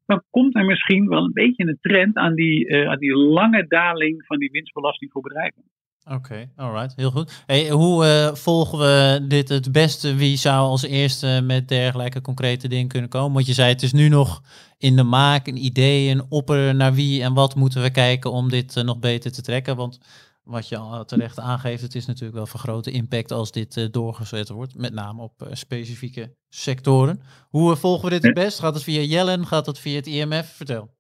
[0.06, 4.26] dan komt er misschien wel een beetje een trend aan die, aan die lange daling
[4.26, 5.64] van die winstbelasting voor bedrijven.
[6.08, 7.44] Oké, okay, alright, heel goed.
[7.46, 10.16] Hey, hoe uh, volgen we dit het beste?
[10.16, 13.34] Wie zou als eerste met dergelijke concrete dingen kunnen komen?
[13.34, 14.42] Want je zei het is nu nog
[14.78, 18.50] in de maak, een idee, een opper naar wie en wat moeten we kijken om
[18.50, 19.76] dit uh, nog beter te trekken?
[19.76, 20.00] Want
[20.44, 23.86] wat je al terecht aangeeft, het is natuurlijk wel van grote impact als dit uh,
[23.92, 27.20] doorgezet wordt, met name op specifieke sectoren.
[27.50, 28.60] Hoe volgen we dit het best?
[28.60, 29.46] Gaat het via Jellen?
[29.46, 30.46] Gaat het via het IMF?
[30.56, 30.94] Vertel.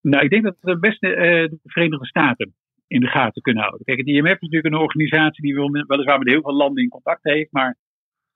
[0.00, 1.06] Nou, ik denk dat het beste
[1.50, 2.54] de Verenigde Staten
[2.86, 3.84] in de gaten kunnen houden.
[3.84, 5.54] Kijk, het IMF is natuurlijk een organisatie die
[5.86, 7.76] weliswaar met heel veel landen in contact heeft, maar,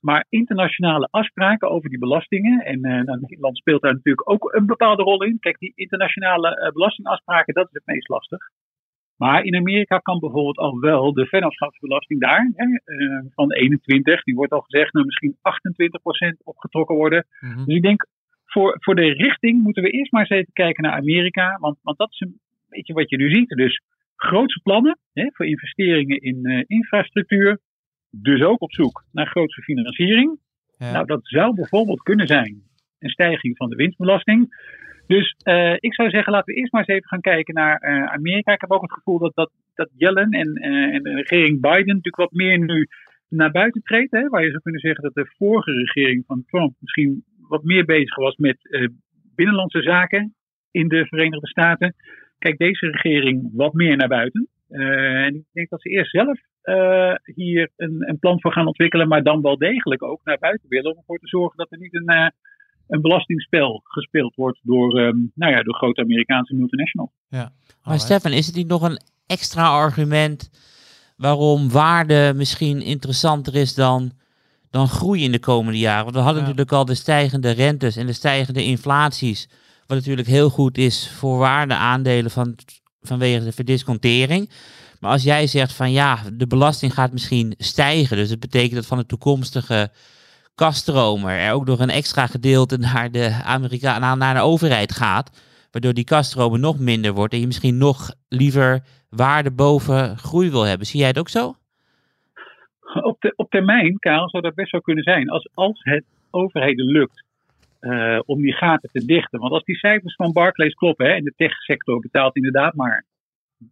[0.01, 5.03] maar internationale afspraken over die belastingen, en nou, Nederland speelt daar natuurlijk ook een bepaalde
[5.03, 5.39] rol in.
[5.39, 8.39] Kijk, die internationale belastingafspraken, dat is het meest lastig.
[9.17, 14.35] Maar in Amerika kan bijvoorbeeld al wel de vennootschapsbelasting daar hè, uh, van 21, die
[14.35, 15.37] wordt al gezegd, nou misschien
[16.33, 17.27] 28% opgetrokken worden.
[17.41, 17.65] Mm -hmm.
[17.65, 18.07] Dus ik denk,
[18.45, 21.99] voor, voor de richting moeten we eerst maar eens even kijken naar Amerika, want, want
[21.99, 23.49] dat is een beetje wat je nu ziet.
[23.49, 23.83] Dus
[24.19, 27.59] grootse plannen hè, voor investeringen in uh, infrastructuur,
[28.11, 30.39] dus ook op zoek naar grootse financiering.
[30.79, 30.93] Ja.
[30.93, 32.63] Nou, dat zou bijvoorbeeld kunnen zijn
[32.99, 34.67] een stijging van de winstbelasting.
[35.07, 38.13] Dus uh, ik zou zeggen, laten we eerst maar eens even gaan kijken naar uh,
[38.13, 38.53] Amerika.
[38.53, 40.55] Ik heb ook het gevoel dat, dat, dat Yellen en,
[40.93, 42.89] en de regering Biden natuurlijk wat meer nu
[43.29, 44.11] naar buiten treedt.
[44.11, 47.85] Hè, waar je zou kunnen zeggen dat de vorige regering van Trump misschien wat meer
[47.85, 48.57] bezig was met
[49.35, 50.35] binnenlandse zaken
[50.71, 51.95] in de Verenigde Staten.
[52.39, 54.49] Kijk, deze regering wat meer naar buiten.
[54.69, 56.39] en ik denk dat ze eerst zelf
[57.25, 60.91] hier een, een plan voor gaan ontwikkelen, maar dan wel degelijk ook naar buiten willen.
[60.91, 62.33] Om ervoor te zorgen dat er niet een
[62.89, 67.11] een belastingspel gespeeld wordt door, um, nou ja, door grote Amerikaanse multinationals.
[67.29, 67.53] Ja.
[67.85, 70.51] Maar Stefan, is het niet nog een extra argument
[71.17, 74.13] waarom waarde misschien interessanter is dan,
[74.71, 76.05] dan groei in de komende jaren?
[76.05, 76.49] Want we hadden ja.
[76.49, 79.49] natuurlijk al de stijgende rentes en de stijgende inflaties,
[79.89, 82.55] wat natuurlijk heel goed is voor waardeaandelen van,
[83.01, 84.51] vanwege de verdiscontering.
[85.01, 88.87] Maar als jij zegt van ja, de belasting gaat misschien stijgen, dus dat betekent dat
[88.87, 89.91] van de toekomstige
[90.55, 95.47] kaststromer er ook nog een extra gedeelte naar de Amerika naar, de overheid gaat.
[95.71, 100.63] Waardoor die kaststromen nog minder wordt en je misschien nog liever waarde boven groei wil
[100.63, 100.87] hebben.
[100.87, 101.55] Zie jij het ook zo?
[103.03, 105.31] Op, op termijn, Karel, zou dat best wel kunnen zijn.
[105.31, 107.27] Als, als het overheden lukt
[107.81, 109.41] uh, om die gaten te dichten.
[109.41, 113.07] Want als die cijfers van Barclays kloppen, hè, en de techsector betaalt inderdaad maar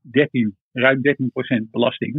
[0.03, 1.01] 13, ruim
[1.67, 2.15] 13% belasting.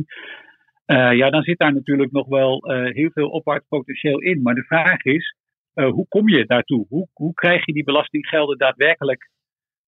[0.85, 4.41] Uh, ja, dan zit daar natuurlijk nog wel uh, heel veel opwaarts potentieel in.
[4.41, 5.35] Maar de vraag is,
[5.73, 6.85] hoe kom je daartoe?
[6.89, 9.29] Hoe, hoe krijg je die belastinggelden daadwerkelijk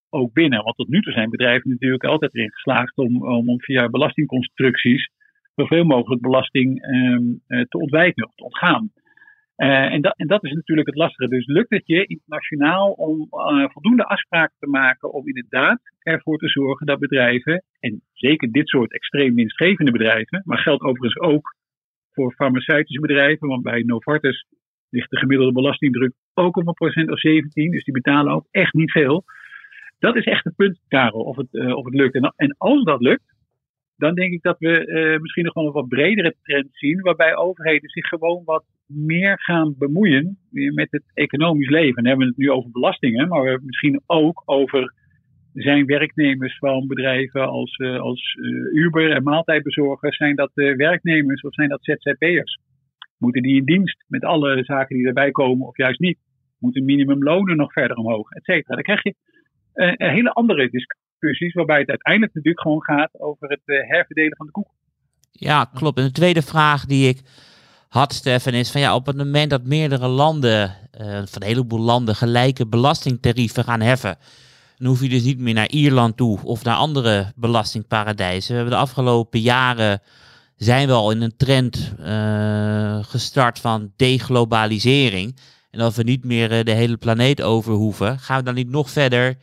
[0.10, 0.64] ook binnen?
[0.64, 5.10] Want tot nu toe zijn bedrijven natuurlijk altijd erin geslaagd om, om, om via belastingconstructies
[5.56, 8.92] zoveel mogelijk belasting um, te ontwijken of te ontgaan.
[9.60, 11.30] Uh, en, dat, en dat is natuurlijk het lastige.
[11.30, 16.48] Dus lukt het je internationaal om uh, voldoende afspraken te maken om inderdaad ervoor te
[16.48, 21.56] zorgen dat bedrijven, en zeker dit soort extreem winstgevende bedrijven, maar geldt overigens ook
[22.12, 24.46] voor farmaceutische bedrijven, want bij Novartis
[24.90, 28.74] ligt de gemiddelde belastingdruk ook op een procent of 17, dus die betalen ook echt
[28.74, 29.24] niet veel.
[29.98, 32.34] Dat is echt het punt, Karel, of het, uh, of het lukt.
[32.36, 33.36] En, als dat lukt,
[33.96, 37.90] dan denk ik dat we misschien nog wel een wat bredere trend zien, waarbij overheden
[37.90, 41.96] zich gewoon wat meer gaan bemoeien met het economisch leven.
[41.96, 44.94] Dan hebben we het nu over belastingen, maar we hebben misschien ook over
[45.54, 51.54] zijn werknemers van bedrijven als, uh, als uh, Uber en maaltijdbezorgers, zijn dat werknemers of
[51.54, 52.60] zijn dat ZZP'ers?
[53.18, 56.18] Moeten die in dienst met alle zaken die erbij komen of juist niet?
[56.60, 58.74] Moeten minimumlonen nog verder omhoog, et cetera?
[58.74, 59.16] Dan krijg je
[59.98, 64.52] hele andere discussie discussies, waarbij het uiteindelijk natuurlijk gewoon gaat over het herverdelen van de
[64.52, 64.68] koek.
[65.32, 65.98] Ja, klopt.
[65.98, 67.22] En de tweede vraag die ik
[67.90, 71.80] had, Stefan, is van ja, op het moment dat meerdere landen, uh, van een heleboel
[71.80, 74.18] landen, gelijke belastingtarieven gaan heffen,
[74.78, 78.50] Dan hoef je dus niet meer naar Ierland toe of naar andere belastingparadijzen.
[78.50, 80.02] We hebben de afgelopen jaren
[80.56, 85.38] zijn we al in een trend eh, gestart van deglobalisering.
[85.72, 88.20] En dat we niet meer eh, de hele planeet over hoeven.
[88.20, 89.38] Gaan we dan niet nog verder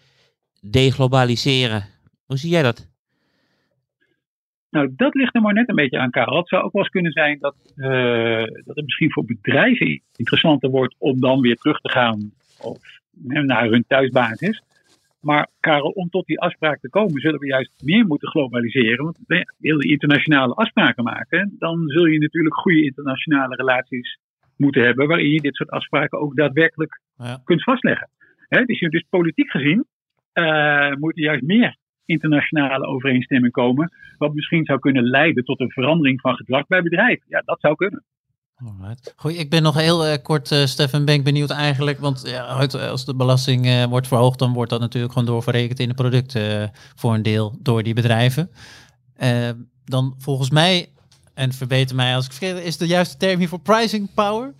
[0.60, 1.86] deglobaliseren?
[2.26, 2.86] Hoe zie jij dat?
[4.70, 6.36] Nou, dat ligt er maar net een beetje aan, Karel.
[6.36, 10.70] Het zou ook wel eens kunnen zijn dat, eh, dat het misschien voor bedrijven interessanter
[10.70, 12.78] wordt om dan weer terug te gaan of,
[13.22, 14.62] naar hun thuisbasis.
[15.20, 19.04] Maar Karel, om tot die afspraak te komen, zullen we juist meer moeten globaliseren.
[19.04, 19.18] Want
[19.58, 24.18] wil je internationale afspraken maken, dan zul je natuurlijk goede internationale relaties
[24.56, 27.40] moeten hebben, waarin je dit soort afspraken ook daadwerkelijk Ja.
[27.44, 28.08] kunt vastleggen.
[28.48, 29.86] Hè, dus, dus politiek gezien
[30.32, 31.76] eh, moet er juist meer
[32.06, 37.24] internationale overeenstemming komen, wat misschien zou kunnen leiden tot een verandering van gedrag bij bedrijven.
[37.28, 38.04] Ja, dat zou kunnen.
[39.16, 41.98] Goed, ik ben nog heel eh, kort, eh, Stefan, ben ik benieuwd eigenlijk.
[41.98, 45.80] Want ja, uit- als de belasting eh, wordt verhoogd, dan wordt dat natuurlijk gewoon doorverrekend
[45.80, 48.50] in de producten eh, voor een deel door die bedrijven.
[49.16, 49.50] Eh,
[49.84, 50.88] dan volgens mij,
[51.34, 54.54] en verbeter mij als ik vergeet, is de juiste term hier voor pricing power.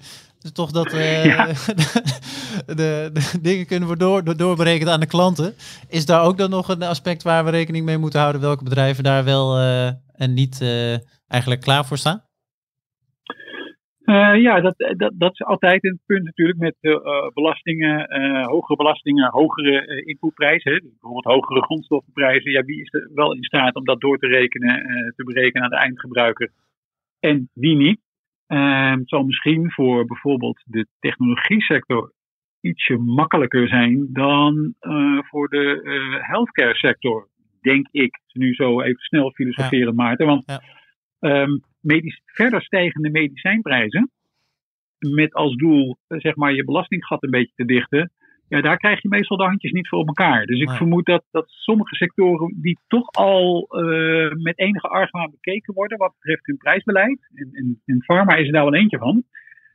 [0.47, 0.93] Dus toch dat
[1.25, 1.47] Ja.
[2.81, 5.55] de, de dingen kunnen worden door, door, doorberekend aan de klanten.
[5.89, 8.41] Is daar ook dan nog een aspect waar we rekening mee moeten houden?
[8.41, 10.93] Welke bedrijven daar wel eh, en niet eh,
[11.29, 12.25] eigenlijk klaar voor staan?
[14.47, 16.77] Ja, dat, dat, dat is altijd een punt natuurlijk met
[17.35, 18.07] belastingen,
[18.45, 20.73] hogere belastingen, hogere inputprijzen.
[20.73, 22.51] Dus bijvoorbeeld hogere grondstoffenprijzen.
[22.51, 24.83] Ja, wie is er wel in staat om dat door te rekenen,
[25.17, 26.51] te berekenen aan de eindgebruiker
[27.21, 28.06] en wie niet?
[28.47, 32.15] Eh, het zal misschien voor bijvoorbeeld de technologie sector
[32.61, 37.29] ietsje makkelijker zijn dan eh, voor de eh, healthcare sector,
[37.61, 38.21] denk ik.
[38.33, 40.27] Nu zo even snel filosoferen, Maarten.
[40.27, 40.63] Want Ja.
[41.19, 44.11] ehm, medisch, verder stijgende medicijnprijzen,
[44.99, 48.13] met als doel eh, zeg maar je belastinggat een beetje te dichten,
[48.49, 50.47] ja, daar krijg je meestal de handjes niet voor elkaar.
[50.47, 50.77] Dus ik Nee.
[50.77, 56.13] vermoed dat, dat sommige sectoren die toch al eh, met enige argwaan bekeken worden wat
[56.19, 59.23] betreft hun prijsbeleid, en, en, en pharma is er daar wel eentje van,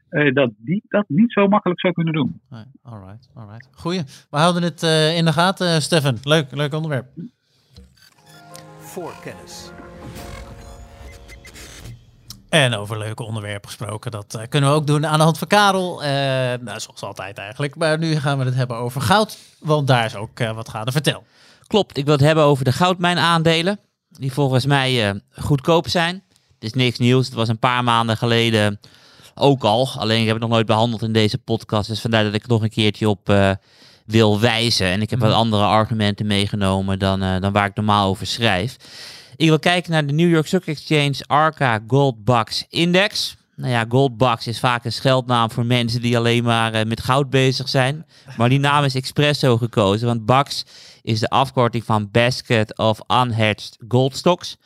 [0.10, 2.42] eh, dat die dat niet zo makkelijk zou kunnen doen.
[2.50, 3.70] Nee, alright, alright.
[3.72, 4.04] Goeie.
[4.30, 6.18] We houden het eh, in de gaten, eh, Stefan.
[6.24, 7.06] Leuk, leuk onderwerp.
[8.80, 9.72] Voorkennis.
[12.52, 15.48] En over leuke onderwerpen gesproken, dat eh, kunnen we ook doen aan de hand van
[15.48, 16.04] Karel.
[16.04, 16.10] Eh,
[16.62, 17.76] nou, zoals altijd eigenlijk.
[17.76, 20.92] Maar nu gaan we het hebben over goud, want daar is ook eh, wat gaande.
[20.92, 21.24] Vertel.
[21.68, 23.80] Klopt, ik wil het hebben over de goudmijnaandelen.
[24.10, 26.24] Die volgens mij goedkoop zijn.
[26.54, 27.26] Het is niks nieuws.
[27.26, 28.80] Het was een paar maanden geleden
[29.36, 29.90] ook al.
[29.98, 31.88] Alleen ik heb het nog nooit behandeld in deze podcast.
[31.88, 33.34] Dus vandaar dat ik nog een keertje op
[34.06, 34.88] wil wijzen.
[34.88, 38.76] En ik heb wat andere argumenten meegenomen dan, dan waar ik normaal over schrijf.
[39.36, 43.36] Ik wil kijken naar de New York Stock Exchange Arca Gold Bucks Index.
[43.56, 47.02] Nou ja, Gold Bucks is vaak een scheldnaam voor mensen die alleen maar eh, met
[47.02, 48.06] goud bezig zijn.
[48.38, 50.66] Maar die naam is expres zo gekozen, want Bucks
[51.02, 54.58] is de afkorting van Basket of Unhedged Gold Stocks.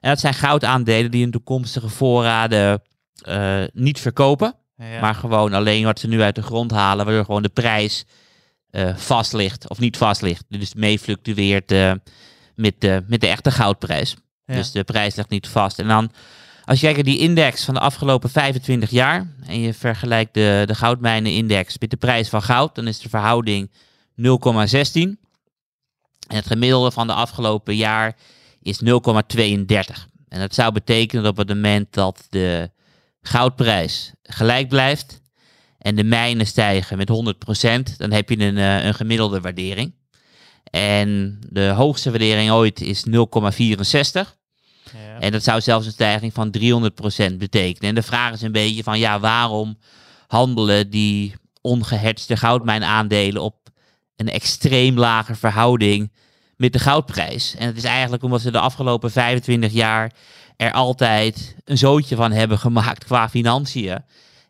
[0.00, 2.82] En dat zijn goudaandelen die hun toekomstige voorraden
[3.22, 5.00] eh, niet verkopen, Ja.
[5.00, 8.04] maar gewoon alleen wat ze nu uit de grond halen, waardoor gewoon de prijs
[8.70, 10.44] eh, vast ligt of niet vast ligt.
[10.48, 11.72] Dus mee fluctueert
[12.54, 14.16] met, de, met de echte goudprijs.
[14.44, 14.54] Ja.
[14.54, 15.78] Dus de prijs ligt niet vast.
[15.78, 16.12] En dan,
[16.64, 20.62] als je kijkt naar die index van de afgelopen 25 jaar en je vergelijkt de,
[20.66, 25.20] de goudmijnenindex met de prijs van goud, dan is de verhouding 0,16.
[26.28, 28.16] En het gemiddelde van de afgelopen jaar
[28.62, 30.10] is 0,32.
[30.28, 32.70] En dat zou betekenen dat op het moment dat de
[33.20, 35.20] goudprijs gelijk blijft
[35.78, 39.94] en de mijnen stijgen met 100%, dan heb je een, eh, een gemiddelde waardering.
[40.70, 43.12] En de hoogste waardering ooit is 0,64.
[44.92, 45.20] Ja.
[45.20, 47.88] En dat zou zelfs een stijging van 300% betekenen.
[47.88, 49.78] En de vraag is een beetje van ja, waarom
[50.26, 53.56] handelen die ongehetste goudmijnaandelen op
[54.16, 56.12] een extreem lage verhouding
[56.56, 57.54] met de goudprijs?
[57.54, 60.12] En het is eigenlijk omdat ze de afgelopen 25 jaar
[60.56, 64.04] er altijd een zootje van hebben gemaakt qua financiën.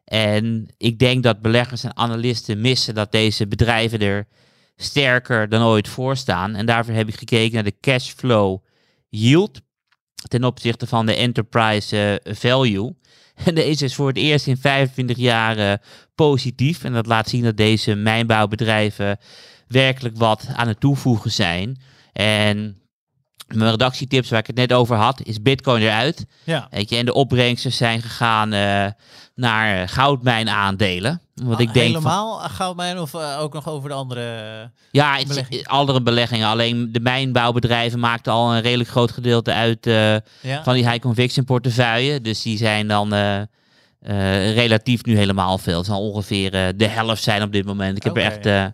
[0.05, 4.27] En ik denk dat beleggers en analisten missen dat deze bedrijven er
[4.83, 6.55] sterker dan ooit voor staan.
[6.55, 8.59] En daarvoor heb ik gekeken naar de cashflow
[9.09, 9.61] yield
[10.29, 12.95] ten opzichte van de enterprise eh, value.
[13.45, 15.73] En deze is voor het eerst in 25 jaar eh,
[16.15, 16.85] positief.
[16.85, 19.19] En dat laat zien dat deze mijnbouwbedrijven
[19.69, 21.81] werkelijk wat aan het toevoegen zijn.
[22.13, 22.82] En
[23.55, 26.27] mijn redactietips waar ik het net over had, is Bitcoin eruit.
[26.45, 26.67] ja.
[26.71, 28.87] Weet je, en de opbrengsten zijn gegaan eh,
[29.35, 31.21] naar goudmijnaandelen.
[31.35, 34.21] Want ik denk van, Ah, Helemaal goudmijn of eh, ook nog over de andere...
[34.91, 35.67] ja, het, beleggingen?
[35.67, 36.47] andere beleggingen.
[36.47, 40.63] Alleen de mijnbouwbedrijven maakten al een redelijk groot gedeelte uit eh, ja?
[40.63, 42.21] van die high conviction portefeuille.
[42.21, 43.15] Dus die zijn dan
[44.55, 45.77] relatief nu helemaal veel.
[45.77, 47.97] Het zal ongeveer de helft zijn op dit moment.
[47.97, 48.73] Ik heb er echt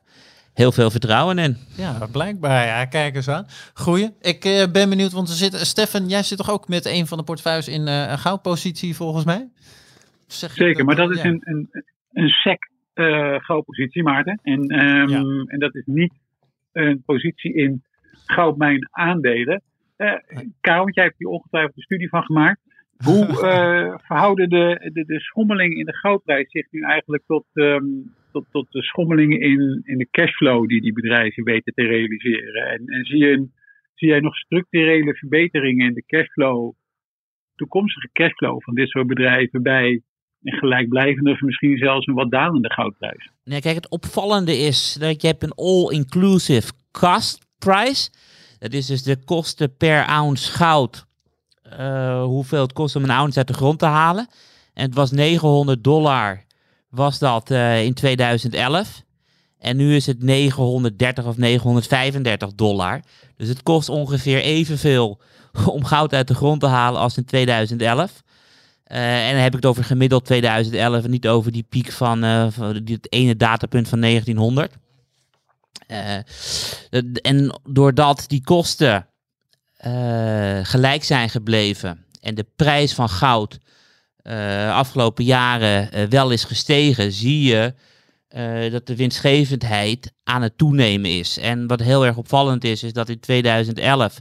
[0.58, 1.56] heel veel vertrouwen in.
[1.76, 2.66] Ja, blijkbaar.
[2.66, 3.46] Ja, kijk eens aan.
[3.74, 4.08] Goeie.
[4.20, 7.18] Ik eh, ben benieuwd, want er zit, Stefan, jij zit toch ook met een van
[7.18, 9.48] de portefeuilles in eh, een goudpositie volgens mij?
[10.26, 11.28] Zeg Zeker, maar dat is ja.
[11.28, 11.68] een, een,
[12.12, 14.40] een sec eh goudpositie, Maarten.
[14.42, 15.44] En, ehm, Ja.
[15.46, 16.12] en dat is niet
[16.72, 17.82] een positie in
[18.26, 19.62] goudmijn aandelen.
[19.96, 20.12] Eh
[20.60, 22.60] Karel, want jij hebt hier ongetwijfeld een studie van gemaakt.
[23.04, 27.84] Hoe eh, verhouden de, de, de schommelingen in de goudprijs zich nu eigenlijk tot, ehm,
[28.50, 32.66] tot, de schommelingen in, in de cashflow die die bedrijven weten te realiseren?
[32.66, 33.48] En, en zie, je
[33.94, 36.72] zie jij nog structurele verbeteringen in de cashflow,
[37.54, 40.02] toekomstige cashflow van dit soort bedrijven bij
[40.42, 43.30] een gelijkblijvende of misschien zelfs een wat dalende goudprijs?
[43.44, 48.10] Nee, kijk, het opvallende is dat je hebt een all-inclusive cost price.
[48.58, 51.06] Dat is dus de kosten per ounce goud.
[51.62, 54.28] eh, hoeveel het kost om een ounce uit de grond te halen.
[54.74, 56.44] En het was 900 dollar
[56.90, 59.02] was dat eh, in 2011.
[59.58, 63.00] En nu is het 930 of 935 dollar.
[63.36, 65.20] Dus het kost ongeveer evenveel
[65.66, 68.22] om goud uit de grond te halen als in 2011.
[68.84, 72.24] Eh, en dan heb ik het over gemiddeld 2011 en niet over die piek van,
[72.24, 72.46] eh,
[72.84, 74.72] het ene datapunt van 1900.
[75.86, 76.16] Eh,
[76.90, 79.06] het- en doordat die kosten
[80.62, 83.58] gelijk zijn gebleven en de prijs van goud
[84.28, 87.74] eh, afgelopen jaren eh, wel is gestegen, zie je
[88.28, 91.38] eh, dat de winstgevendheid aan het toenemen is.
[91.38, 94.20] En wat heel erg opvallend is, is dat in 2011,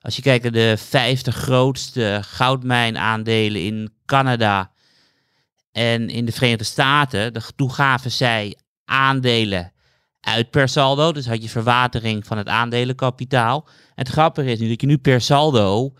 [0.00, 4.72] als je kijkt naar de 50 grootste goudmijnaandelen in Canada
[5.72, 9.72] en in de Verenigde Staten, de, toen gaven zij aandelen
[10.20, 11.12] uit per saldo.
[11.12, 13.64] Dus had je verwatering van het aandelenkapitaal.
[13.66, 15.92] En het grappige is nu dat je nu per saldo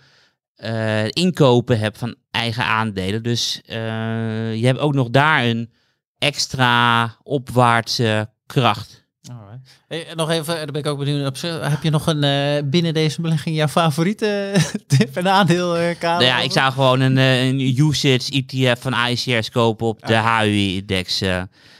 [0.56, 3.22] eh, inkopen hebt van eigen aandelen.
[3.22, 5.72] Dus eh, je hebt ook nog daar een
[6.18, 9.04] extra opwaartse kracht.
[9.30, 9.80] Alright.
[9.88, 11.50] Hey, nog even, daar ben ik ook benieuwd op.
[11.62, 14.52] Heb je nog een eh, binnen deze belegging jouw favoriete
[14.96, 15.74] tip en aandeel?
[15.74, 21.20] Nou ja, ik zou gewoon een, een usage ETF van ICR's kopen op de HUI-index.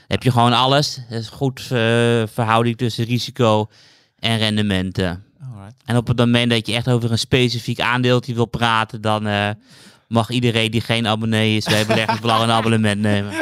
[0.06, 1.00] heb je gewoon alles.
[1.10, 1.60] Dat is goed
[2.32, 3.70] verhouding tussen risico
[4.18, 5.25] en rendementen.
[5.66, 5.82] Alright.
[5.84, 9.48] En op het moment dat je echt over een specifiek aandeeltje wil praten, dan eh,
[10.08, 13.32] mag iedereen die geen abonnee is bij Beleggingsbelang een abonnement nemen.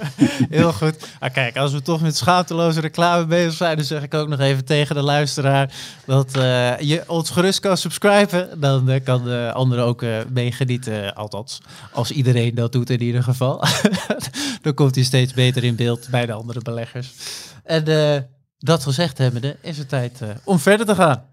[0.50, 0.96] Heel goed.
[1.18, 4.40] Ah, kijk, als we toch met schaamteloze reclame bezig zijn, dan zeg ik ook nog
[4.40, 5.72] even tegen de luisteraar
[6.06, 8.60] dat eh, je ons gerust kan subscriben.
[8.60, 11.60] Dan eh, kan de anderen ook eh meegenieten, althans,
[11.92, 13.64] als iedereen dat doet in ieder geval.
[14.62, 17.12] dan komt hij steeds beter in beeld bij de andere beleggers.
[17.64, 17.84] En
[18.58, 21.31] dat gezegd hebbende, is het tijd om verder te gaan.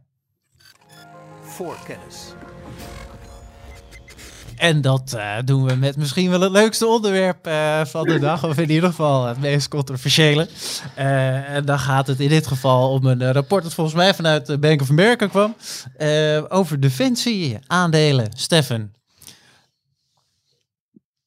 [4.59, 8.45] En dat eh, doen we met misschien wel het leukste onderwerp eh, van de dag.
[8.45, 10.47] Of in ieder geval het meest controversiële.
[10.95, 14.45] Eh, en dan gaat het in dit geval om een rapport dat volgens mij vanuit
[14.45, 15.55] de Bank of America kwam.
[16.47, 18.27] over defensie, aandelen.
[18.35, 18.98] Stefan.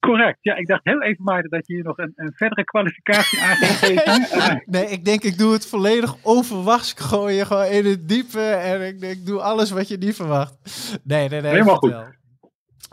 [0.08, 0.38] Correct.
[0.40, 3.56] Ja, ik dacht heel even, Maarten, dat je hier nog een, een verdere kwalificatie aan
[3.56, 4.40] ging geven.
[4.40, 6.92] Eh, Nee, ik denk ik doe het volledig onverwachts.
[6.92, 10.16] Ik gooi je gewoon in het diepe en ik, ik doe alles wat je niet
[10.16, 10.54] verwacht.
[11.04, 11.50] Nee, nee, nee.
[11.50, 11.94] Helemaal goed.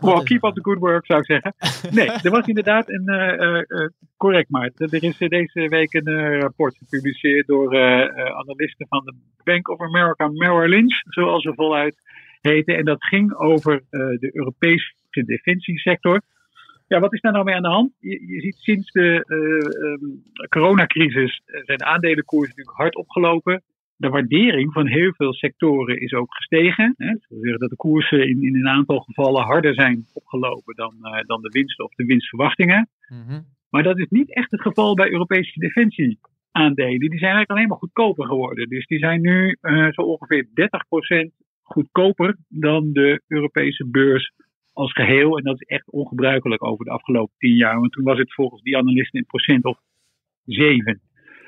[0.00, 1.54] Well, is keep up the good work, zou ik zeggen.
[1.90, 3.08] Nee, er was inderdaad een.
[3.08, 4.88] eh, eh, eh, correct, Maarten.
[4.90, 7.78] Er is deze week een rapport gepubliceerd door
[8.34, 11.96] analisten van de Bank of America Merrill Lynch, zoals ze voluit
[12.40, 12.76] heten.
[12.76, 16.20] En dat ging over de Europese defensiesector.
[16.92, 17.92] Ja, wat is daar nou mee aan de hand?
[17.98, 23.62] Je, je ziet sinds de eh, ehm, coronacrisis zijn de aandelenkoersen natuurlijk hard opgelopen.
[23.96, 26.94] De waardering van heel veel sectoren is ook gestegen.
[26.96, 27.06] Hè.
[27.06, 30.94] Dat wil zeggen dat de koersen in, in een aantal gevallen harder zijn opgelopen dan,
[31.02, 32.88] eh, dan de winsten of de winstverwachtingen.
[33.08, 33.40] Mhm.
[33.70, 36.98] Maar dat is niet echt het geval bij Europese defensieaandelen.
[36.98, 38.68] Die zijn eigenlijk alleen maar goedkoper geworden.
[38.68, 41.30] Dus die zijn nu eh, zo ongeveer 30%
[41.62, 44.32] goedkoper dan de Europese beurs
[44.80, 45.38] als geheel.
[45.38, 47.80] En dat is echt ongebruikelijk over de afgelopen tien jaar.
[47.80, 49.78] Want toen was het volgens die analisten een procent of
[50.44, 51.00] zeven.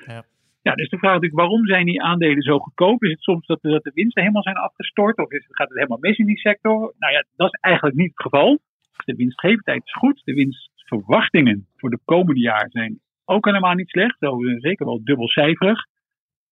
[0.06, 0.24] Ja.
[0.62, 3.02] Ja, dus de vraag is natuurlijk, waarom zijn die aandelen zo goedkoop?
[3.02, 5.16] Is het soms dat, dat de winsten helemaal zijn afgestort?
[5.18, 6.94] Of is het, gaat het helemaal mis in die sector?
[6.98, 8.58] Nou ja, dat is eigenlijk niet het geval.
[9.04, 10.20] De winstgevendheid is goed.
[10.24, 14.16] De winstverwachtingen voor de komende jaar zijn ook helemaal niet slecht.
[14.18, 15.86] Zo, eh, zeker wel dubbelcijferig.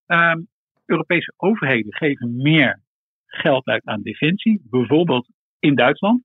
[0.06, 0.40] Ehm,
[0.86, 2.80] Europese overheden geven meer
[3.26, 4.60] geld uit aan defensie.
[4.70, 5.28] Bijvoorbeeld
[5.58, 6.22] in Duitsland.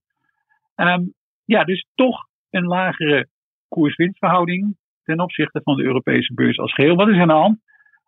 [0.75, 1.03] Ehm,
[1.45, 3.27] ja, dus toch een lagere
[3.67, 6.95] koers-winstverhouding ten opzichte van de Europese beurs als geheel.
[6.95, 7.59] Wat is er aan de hand?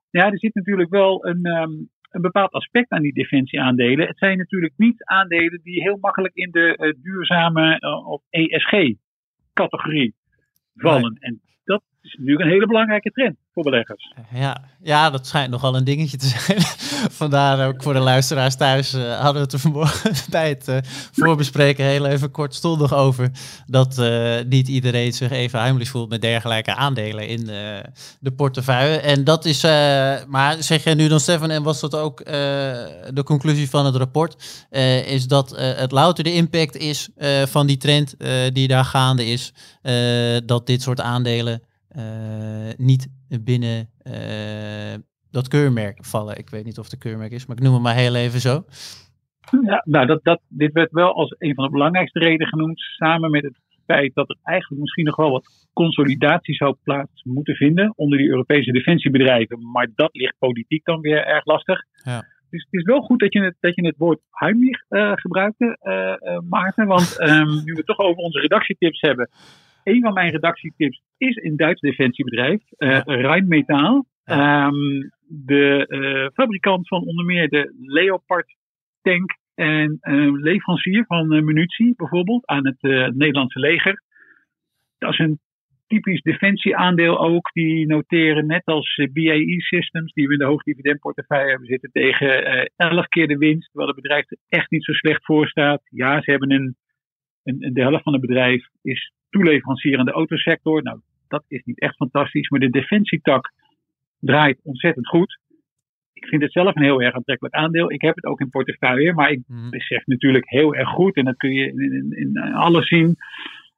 [0.10, 1.72] Ja, er zit natuurlijk wel een, ehm,
[2.10, 4.08] een bepaald aspect aan die defensieaandelen.
[4.08, 10.16] Het zijn natuurlijk niet aandelen die heel makkelijk in de eh, duurzame eh, of ESG-categorie
[10.76, 11.18] vallen.
[11.20, 14.14] En dat is natuurlijk een hele belangrijke trend voor beleggers.
[14.34, 16.62] Ja, ja, dat schijnt nogal een dingetje te zijn.
[17.22, 20.78] Vandaar ook voor de luisteraars thuis uh, hadden we het er vanmorgen bij het uh,
[21.12, 23.32] voorbespreken heel even kortstondig over.
[23.66, 27.46] Dat uh, niet iedereen zich even heimelijk voelt met dergelijke aandelen in
[28.20, 28.98] de portefeuille.
[28.98, 29.62] En dat is,
[30.28, 34.66] maar zeg jij nu dan Stefan, en was dat ook de conclusie van het rapport,
[35.06, 37.10] is dat het louter de impact is
[37.46, 38.16] van die trend
[38.54, 39.54] die daar gaande is,
[40.46, 41.62] dat dit soort aandelen
[42.78, 43.08] niet
[43.44, 44.94] binnen uh,
[45.32, 46.38] dat keurmerk vallen.
[46.38, 48.64] Ik weet niet of het keurmerk is, maar ik noem het maar heel even zo.
[49.62, 53.32] Ja, nou, dat, dat, dit werd wel als een van de belangrijkste redenen genoemd, samen
[53.32, 57.94] met het feit dat er eigenlijk misschien nog wel wat consolidatie zou plaats moeten vinden
[57.96, 59.72] onder die Europese defensiebedrijven.
[59.72, 61.84] Maar dat ligt politiek dan weer erg lastig.
[62.04, 62.26] Ja.
[62.50, 65.78] Dus het is wel goed dat je het, dat je het woord heimlich uh, gebruikte,
[65.84, 66.86] uh, Maarten.
[66.86, 69.30] Want um, nu we het toch over onze redactietips hebben
[69.88, 74.04] een van mijn redactietips is een Duits defensiebedrijf, uh, Rheinmetall.
[74.26, 78.56] Um, de uh, fabrikant van onder meer de Leopard
[79.02, 82.82] tank en uh, leverancier van munitie bijvoorbeeld aan het
[83.16, 84.04] Nederlandse leger.
[84.98, 85.40] Dat is een
[85.88, 87.50] typisch defensieaandeel ook.
[87.54, 93.08] Die noteren net als BAE Systems, die we in de hoogdividendportefeuille hebben zitten, tegen 11
[93.08, 93.68] keer de winst.
[93.72, 95.82] Terwijl het bedrijf er echt niet zo slecht voor staat.
[95.90, 96.76] Ja, ze hebben een,
[97.48, 100.84] een, de helft van het bedrijf is toeleverancier aan de autosector.
[100.84, 103.52] Nou, dat is niet echt fantastisch, maar de defensietak
[104.20, 105.40] draait ontzettend goed.
[106.14, 107.92] Ik vind het zelf een heel erg aantrekkelijk aandeel.
[107.92, 109.70] Ik heb het ook in portefeuille, maar ik mm.
[109.70, 113.16] besef natuurlijk heel erg goed, en dat kun je in, in, in alles zien,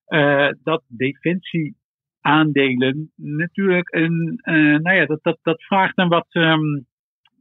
[0.07, 6.87] uh, dat defensieaandelen natuurlijk een, uh, nou ja, dat, dat, dat vraagt een wat, um,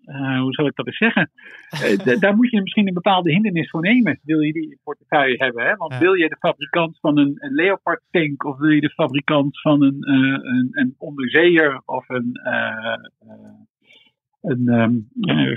[0.09, 1.31] uh, hoe zal ik dat eens zeggen?
[2.09, 4.21] Uh, daar moet je misschien een bepaalde hindernis voor nemen.
[4.23, 5.65] Wil je die in portefeuille hebben?
[5.65, 5.77] Hè?
[5.77, 5.99] Want ja.
[5.99, 9.83] wil je de fabrikant van een, een Leopard tank of wil je de fabrikant van
[9.83, 12.41] een, uh, een, een onderzeeër of een,
[14.41, 15.09] een um,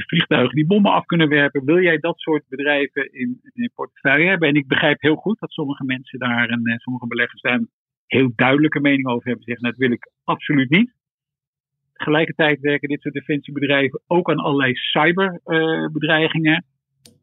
[0.07, 1.65] vliegtuig die bommen af kunnen werpen?
[1.65, 4.49] Wil jij dat soort bedrijven in, in je portefeuille hebben?
[4.49, 7.69] En ik begrijp heel goed dat sommige mensen daar en sommige beleggers daar een
[8.07, 9.43] heel duidelijke mening over hebben.
[9.43, 10.99] Zeggen, dat wil ik absoluut niet.
[12.01, 16.65] Tegelijkertijd werken dit soort defensiebedrijven ook aan allerlei cyberbedreigingen.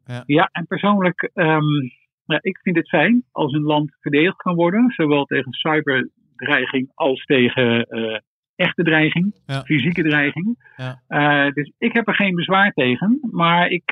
[0.05, 0.23] Ja.
[0.25, 1.91] ja, en persoonlijk, um,
[2.25, 7.25] ja, ik vind het fijn als een land verdedigd kan worden, zowel tegen cyberdreiging als
[7.25, 8.17] tegen uh,
[8.55, 9.61] echte dreiging, ja.
[9.61, 10.73] fysieke dreiging.
[10.77, 11.01] Ja.
[11.09, 13.91] Uh, dus ik heb er geen bezwaar tegen, maar ik,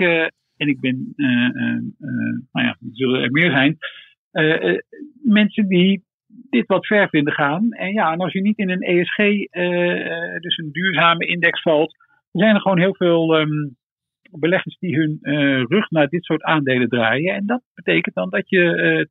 [0.57, 1.13] en ik ben,
[2.51, 3.77] nou ja, er zullen er meer zijn,
[5.23, 7.71] mensen die dit wat ver vinden gaan.
[7.71, 11.95] En ja, en als je niet in een ESG, uh, dus een duurzame index valt,
[12.31, 13.77] zijn er gewoon heel veel um,
[14.31, 17.35] beleggers die hun uh, rug naar dit soort aandelen draaien.
[17.35, 19.05] En dat betekent dan dat je uh,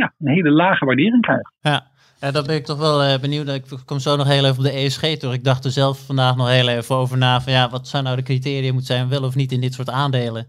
[0.00, 1.52] ja, een hele lage waardering krijgt.
[1.60, 1.96] Ja.
[2.20, 3.48] Ja, daar ben ik toch wel benieuwd.
[3.48, 5.32] Ik kom zo nog heel even op de ESG door.
[5.32, 7.40] Ik dacht er zelf vandaag nog heel even over na.
[7.40, 9.90] Van ja, wat zou nou de criteria moeten zijn wel of niet in dit soort
[9.90, 10.46] aandelen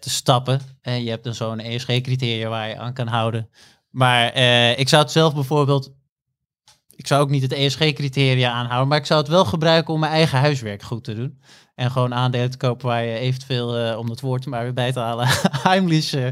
[0.00, 0.60] te stappen.
[0.82, 3.48] En je hebt dan zo'n ESG-criteria waar je aan kan houden.
[3.90, 5.96] Maar uh, ik zou het zelf bijvoorbeeld.
[6.96, 10.12] Ik zou ook niet het ESG-criteria aanhouden, maar ik zou het wel gebruiken om mijn
[10.12, 11.40] eigen huiswerk goed te doen.
[11.74, 14.92] En gewoon aandelen te kopen waar je eventueel, uh, om het woord maar weer bij
[14.92, 15.28] te halen,
[15.62, 16.26] Heimlich uh,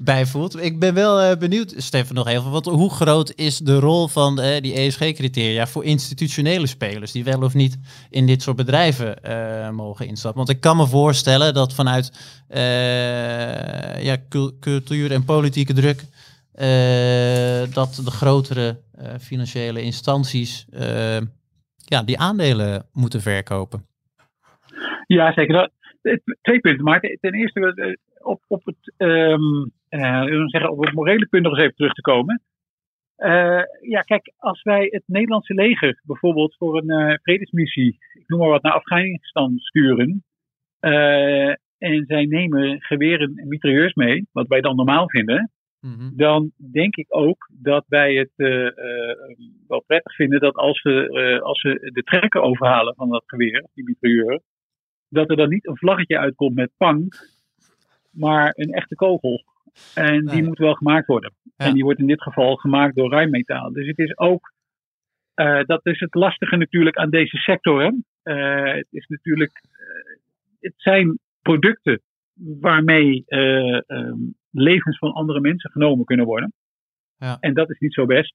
[0.00, 0.62] bij voelt.
[0.62, 2.50] Ik ben wel benieuwd, Stefan, nog even.
[2.50, 7.54] Wat, hoe groot is de rol van die ESG-criteria voor institutionele spelers die wel of
[7.54, 7.78] niet
[8.10, 9.18] in dit soort bedrijven
[9.74, 10.38] mogen instappen?
[10.38, 12.12] Want ik kan me voorstellen dat vanuit
[14.02, 14.16] ja,
[14.60, 16.04] cultuur en politieke druk
[17.74, 21.20] dat de grotere uh, financiële instanties uh,
[21.76, 23.86] ja, die aandelen moeten verkopen.
[25.06, 25.54] Ja, zeker.
[25.54, 25.70] Dat,
[26.42, 26.84] twee punten.
[26.84, 29.72] Maar ten eerste op, op, het, um,
[30.46, 32.42] zeggen, op het morele punt nog eens even terug te komen.
[33.80, 38.62] ja, kijk, als wij het Nederlandse leger bijvoorbeeld voor een vredesmissie, ik noem maar wat,
[38.62, 40.24] naar Afghanistan sturen.
[41.78, 45.50] en zij nemen geweren en mitrailleurs mee, wat wij dan normaal vinden.
[45.86, 46.16] Mhm.
[46.16, 48.70] dan denk ik ook dat wij het uh, uh,
[49.66, 53.66] wel prettig vinden dat als ze, uh, als ze de trekken overhalen van dat geweer,
[53.74, 54.40] die mitrailleur,
[55.08, 57.12] dat er dan niet een vlaggetje uitkomt met pang,
[58.10, 59.44] maar een echte kogel.
[59.94, 61.32] En die moet wel gemaakt worden.
[61.56, 63.72] En die wordt in dit geval gemaakt door rijmetaal.
[63.72, 64.52] Dus het is ook,
[65.66, 67.82] dat is het lastige natuurlijk aan deze sector.
[67.82, 67.90] Hè?
[68.76, 69.62] het is natuurlijk,
[70.60, 72.00] het zijn producten
[72.60, 76.52] waarmee um, levens van andere mensen genomen kunnen worden.
[77.18, 77.36] Ja.
[77.40, 78.34] En dat is niet zo best.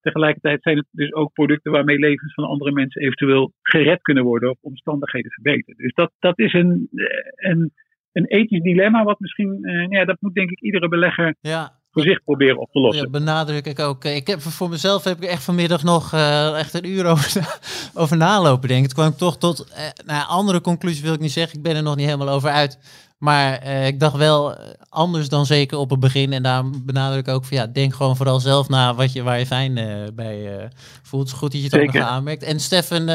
[0.00, 4.50] Tegelijkertijd zijn het dus ook producten waarmee levens van andere mensen eventueel gered kunnen worden
[4.50, 5.76] of omstandigheden verbeteren.
[5.76, 6.88] Dus dat, dat is een,
[7.34, 7.72] een,
[8.12, 11.80] een ethisch dilemma wat misschien, uh, ja, dat moet denk ik iedere belegger ja.
[11.90, 13.10] voor zich proberen op te Ja, lossen.
[13.10, 14.04] benadruk ik ook.
[14.04, 17.58] Ik heb voor mezelf heb ik echt vanmiddag nog eh, echt een uur over,
[17.94, 18.88] over nalopen denken.
[18.88, 21.56] Toen kwam ik toch tot eh nou, andere conclusie wil ik niet zeggen.
[21.58, 22.78] Ik ben er nog niet helemaal over uit.
[23.24, 26.32] Maar eh, ik dacht wel eh, anders dan zeker op het begin.
[26.32, 29.38] En daarom benadruk ik ook van ja, denk gewoon vooral zelf na wat je, waar
[29.38, 30.66] je fijn eh, bij eh,
[31.02, 31.22] voelt.
[31.22, 32.42] Het is goed dat je het ook nog aanmerkt.
[32.42, 33.06] En Stefan,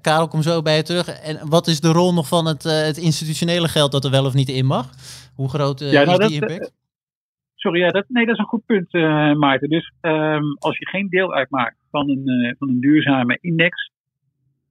[0.00, 1.08] Karel, kom zo bij je terug.
[1.08, 4.34] En wat is de rol nog van het, het institutionele geld dat er wel of
[4.34, 4.90] niet in mag?
[5.34, 6.72] Hoe groot Ja, nou, is die dat, impact?
[7.54, 8.92] Sorry, ja, dat, nee, dat is een goed punt,
[9.38, 9.68] Maarten.
[9.68, 13.90] Dus ehm, als je geen deel uitmaakt van een, van een duurzame index,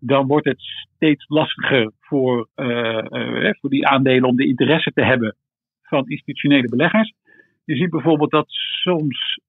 [0.06, 0.62] dan wordt het
[0.95, 5.36] steeds lastiger voor, eh, eh, voor die aandelen om de interesse te hebben
[5.82, 7.14] van institutionele beleggers.
[7.66, 8.45] Je ziet bijvoorbeeld dat
[8.82, 9.39] soms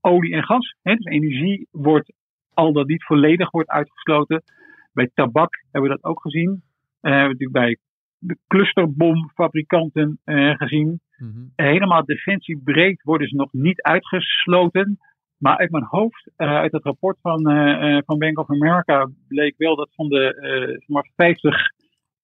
[0.00, 2.12] olie en gas, hè, dus energie, wordt
[2.54, 4.42] al dat niet volledig wordt uitgesloten.
[4.92, 6.62] Bij tabak hebben we dat ook gezien.
[7.00, 7.76] Hebben we natuurlijk bij
[8.18, 11.46] de clusterbomfabrikanten eh, gezien Mhm.
[11.56, 14.98] helemaal defensiebreed worden ze nog niet uitgesloten.
[15.42, 19.10] Maar uit mijn hoofd, eh, uit het rapport van, eh, eh, van Bank of America,
[19.28, 21.70] bleek wel dat van de maar 50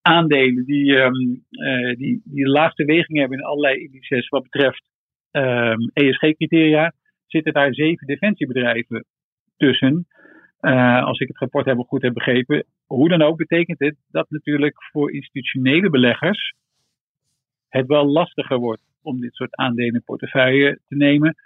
[0.02, 1.14] aandelen die, ehm,
[1.50, 4.90] eh, die, die de laagste weging hebben in allerlei indices wat betreft
[5.30, 6.92] ehm, ESG-criteria,
[7.26, 9.04] zitten daar zeven defensiebedrijven
[9.56, 10.06] tussen.
[11.04, 12.64] Als ik het rapport heb goed heb begrepen.
[12.86, 16.54] Hoe dan ook betekent dit dat natuurlijk voor institutionele beleggers
[17.68, 21.36] het wel lastiger wordt om dit soort aandelen portefeuille te nemen.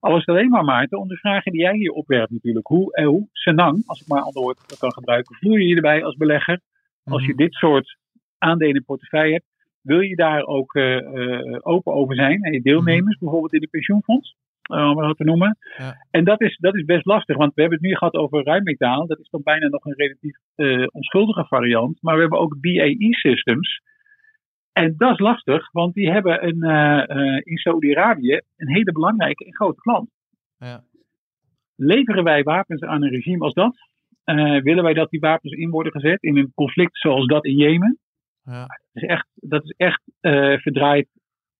[0.00, 2.66] Al is het alleen maar, Maarten, om de vragen die jij hier opwerpt natuurlijk.
[2.66, 5.74] Hoe, eh, hoe senang, als ik maar een ander woord kan gebruiken, voel je je
[5.74, 6.60] erbij als belegger?
[7.04, 7.96] Als je dit soort
[8.38, 9.46] aandelen in portefeuille hebt,
[9.82, 12.42] wil je daar ook eh, eh, open over zijn?
[12.42, 14.36] En je deelnemers, bijvoorbeeld in de pensioenfonds,
[14.68, 15.58] om het te noemen.
[15.78, 16.06] Ja.
[16.10, 19.06] En dat is, dat is best lastig, want we hebben het nu gehad over ruimmetaal.
[19.06, 20.36] Dat is dan bijna nog een relatief
[20.92, 22.02] onschuldige variant.
[22.02, 23.80] Maar we hebben ook BAE-systems.
[24.72, 29.44] En dat is lastig, want die hebben een, eh, eh, in Saudi-Arabië een hele belangrijke
[29.44, 30.10] en grote klant.
[30.58, 30.84] Ja.
[31.76, 33.76] Leveren wij wapens aan een regime als dat?
[34.24, 37.56] Eh, willen wij dat die wapens in worden gezet in een conflict zoals dat in
[37.56, 37.98] Jemen?
[38.44, 38.66] Ja.
[38.92, 40.02] Dat is echt, dat is echt
[40.62, 41.08] verdraaid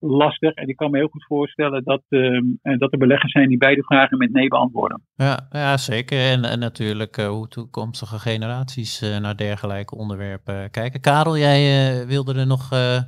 [0.01, 0.55] lastig.
[0.55, 3.59] En ik kan me heel goed voorstellen dat, ehm, eh, dat er beleggers zijn die
[3.59, 5.03] beide vragen met nee beantwoorden.
[5.15, 6.31] Ja, ja zeker.
[6.31, 11.01] En, en natuurlijk eh, hoe toekomstige generaties eh, naar dergelijke onderwerpen kijken.
[11.01, 11.61] Karel, jij
[12.01, 13.03] eh, wilde er nog eh,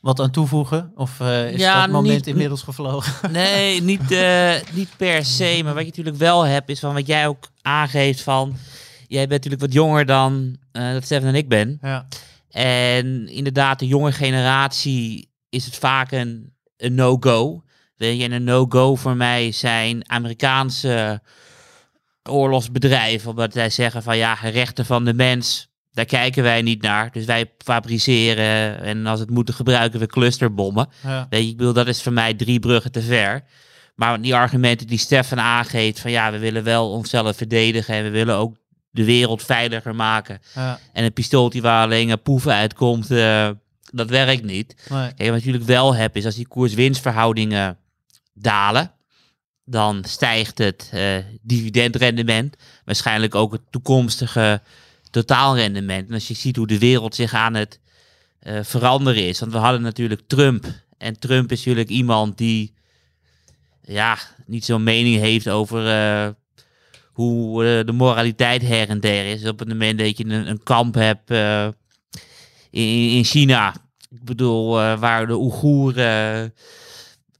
[0.00, 0.92] wat aan toevoegen?
[0.94, 3.30] Of eh, is Ja, dat moment niet- inmiddels gevlogen?
[3.32, 4.00] Nee, niet,
[4.74, 5.60] niet per se.
[5.64, 8.54] Maar wat je natuurlijk wel hebt, is van wat jij ook aangeeft van...
[9.06, 11.78] Jij bent natuurlijk wat jonger dan eh, dat Stefan en ik ben.
[11.82, 12.06] ja.
[12.50, 17.62] En inderdaad, de jonge generatie is het vaak een, een no-go.
[17.96, 21.22] Weet je, en een no-go voor mij zijn Amerikaanse
[22.22, 23.30] oorlogsbedrijven.
[23.30, 27.12] Omdat zij zeggen van ja, rechten van de mens, daar kijken wij niet naar.
[27.12, 30.88] Dus wij fabriceren en als het moet, gebruiken we clusterbommen.
[31.02, 31.26] Ja.
[31.30, 33.44] Weet je, ik bedoel, dat is voor mij drie bruggen te ver.
[33.94, 38.10] Maar die argumenten die Stefan aangeeft van ja, we willen wel onszelf verdedigen en we
[38.10, 38.56] willen ook
[38.90, 40.38] de wereld veiliger maken.
[40.54, 40.78] Ja.
[40.92, 43.50] En een pistooltje waar alleen een poef uitkomt, eh,
[43.96, 44.74] dat werkt niet.
[44.88, 45.14] Nee.
[45.14, 47.78] Kijk, wat je natuurlijk wel hebt, is als die koers-winstverhoudingen
[48.34, 48.92] dalen,
[49.64, 52.56] dan stijgt het eh, dividendrendement.
[52.84, 54.62] Waarschijnlijk ook het toekomstige
[55.10, 56.08] totaalrendement.
[56.08, 57.80] En als je ziet hoe de wereld zich aan het
[58.38, 59.40] eh, veranderen is.
[59.40, 60.66] Want we hadden natuurlijk Trump.
[60.98, 62.74] En Trump is natuurlijk iemand die
[63.82, 66.28] ja, niet zo'n mening heeft over eh,
[67.12, 69.46] hoe de moraliteit her en der is.
[69.46, 71.30] Op het moment dat je een, een kamp hebt
[72.70, 73.74] in, in China.
[74.14, 76.52] Ik bedoel, eh, waar de Oeigoeren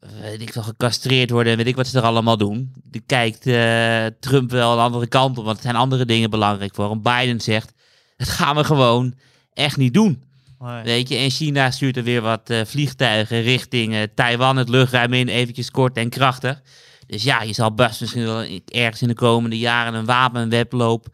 [0.01, 2.73] eh, weet ik wel, gecastreerd worden en weet ik wat ze er allemaal doen.
[2.85, 6.75] Die kijkt eh, Trump wel een andere kant op, want er zijn andere dingen belangrijk
[6.75, 7.03] voor hem.
[7.03, 7.73] Biden zegt,
[8.17, 9.15] dat gaan we gewoon
[9.53, 10.23] echt niet doen.
[10.59, 10.83] Nee.
[10.83, 15.71] Weet je, en China stuurt er weer wat vliegtuigen richting Taiwan, het luchtruim in, eventjes
[15.71, 16.63] kort en krachtig.
[17.07, 21.07] Dus ja, je zal best misschien wel ergens in de komende jaren een wapenwedloop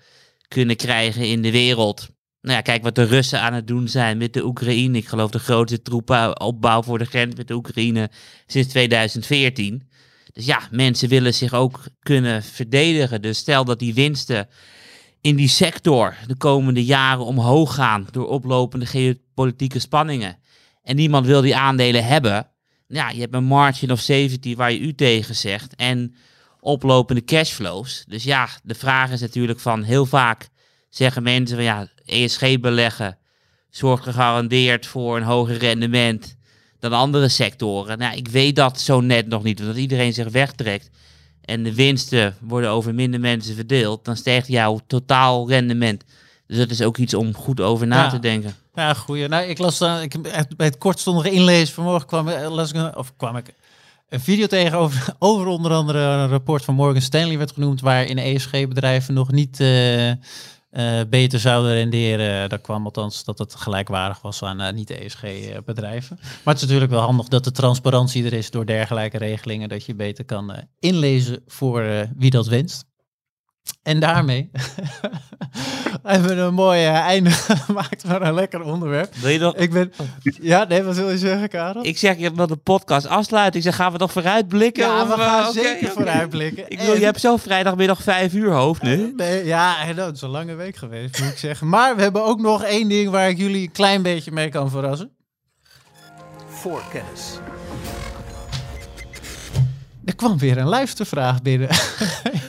[0.49, 2.09] kunnen krijgen in de wereld.
[2.43, 4.99] Nou ja, kijk wat de Russen aan het doen zijn met de Oekraïne.
[4.99, 8.11] Ik geloof de grootste troepenopbouw voor de grens met de Oekraïne
[8.47, 9.89] sinds 2014.
[10.33, 13.23] Dus ja, mensen willen zich ook kunnen verdedigen.
[13.23, 14.49] Dus stel dat die winsten
[15.21, 20.39] in die sector de komende jaren omhoog gaan door oplopende geopolitieke spanningen.
[20.83, 22.49] En niemand wil die aandelen hebben.
[22.87, 25.75] Ja, je hebt een margin of safety waar je u tegen zegt.
[25.77, 26.15] En
[26.61, 28.05] oplopende cashflows.
[28.09, 30.49] Dus ja, de vraag is natuurlijk van heel vaak
[30.89, 33.19] zeggen mensen van ja, ESG beleggen
[33.71, 36.37] zorgt gegarandeerd voor een hoger rendement
[36.79, 37.99] dan andere sectoren.
[37.99, 40.91] Nou, ik weet dat zo net nog niet, want als iedereen zich wegtrekt
[41.45, 46.05] en de winsten worden over minder mensen verdeeld, dan stijgt jouw totaal rendement.
[46.47, 48.11] Dus dat is ook iets om goed over na Ja.
[48.11, 48.55] te denken.
[48.75, 49.29] Ja, goeie.
[49.29, 50.23] Nou, ik las dan, ik
[50.57, 53.55] bij het kortstondige inlezen vanmorgen kwam, las ik, een- of kwam ik
[54.09, 59.15] een video tegenover over onder andere een rapport van Morgan Stanley werd genoemd, waarin ESG-bedrijven
[59.15, 60.11] nog niet eh,
[60.71, 62.49] eh, beter zouden renderen.
[62.49, 66.19] Daar kwam althans dat het gelijkwaardig was aan eh, niet-ESG-bedrijven.
[66.21, 69.85] Maar het is natuurlijk wel handig dat de transparantie er is door dergelijke regelingen, dat
[69.85, 72.89] je beter kan eh, inlezen voor eh, wie dat wenst.
[73.83, 74.51] En daarmee
[76.03, 77.31] hebben we een mooi eh, einde
[77.67, 79.15] gemaakt van een lekker onderwerp.
[79.15, 79.55] Wil je nog?
[79.55, 79.93] Ik ben...
[80.23, 81.85] Ja, nee, wat wil je zeggen, Karel?
[81.85, 83.61] Ik zeg, je wil de podcast afsluiten.
[83.61, 84.83] Ik zeg, gaan we toch vooruitblikken?
[84.87, 86.65] Ja, Of, we eh, gaan zeker vooruitblikken.
[86.71, 89.13] Ik bedoel, En- je hebt zo vrijdagmiddag vijf uur hoofd nu.
[89.17, 91.69] Nee, ja, het is een lange week geweest, moet ik zeggen.
[91.69, 94.71] Maar we hebben ook nog één ding waar ik jullie een klein beetje mee kan
[94.71, 95.11] verrassen.
[96.49, 97.39] Voorkennis.
[100.05, 101.69] Er kwam weer een luistervraag binnen.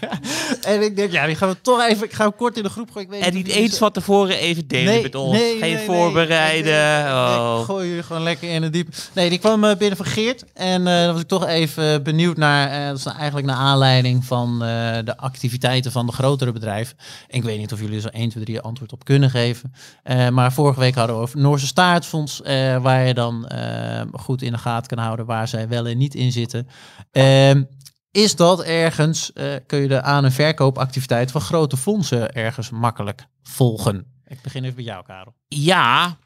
[0.02, 0.20] Ja.
[0.72, 2.06] En ik denk, ja, die gaan we toch even...
[2.06, 3.08] Ik ga hem kort in de groep gooien.
[3.08, 5.38] Ik weet En niet eens van tevoren even delen met ons.
[5.60, 6.74] Geen voorbereiden.
[6.74, 7.58] Nee, nee, oh.
[7.60, 8.88] ik gooi jullie gewoon lekker in het diep.
[9.14, 10.44] Nee, die kwam eh, binnen van Geert.
[10.54, 12.70] En eh dan was ik toch even benieuwd naar...
[12.72, 14.68] eh, dat is nou eigenlijk naar aanleiding van eh,
[15.04, 16.98] de activiteiten van de grotere bedrijven.
[17.28, 19.74] En ik weet niet of jullie er zo 1, 2, 3 antwoord op kunnen geven.
[20.04, 22.42] Eh, maar vorige week hadden we over Noorse Staatsfonds...
[22.42, 25.98] eh, waar je dan eh, goed in de gaten kan houden waar zij wel en
[25.98, 26.68] niet in zitten.
[27.12, 27.64] Ehm,
[28.12, 33.26] is dat ergens, eh, kun je de aan- en verkoopactiviteit van grote fondsen ergens makkelijk
[33.44, 34.06] volgen?
[34.28, 35.34] Ik begin even bij jou, Karel.
[35.48, 36.18] Ja,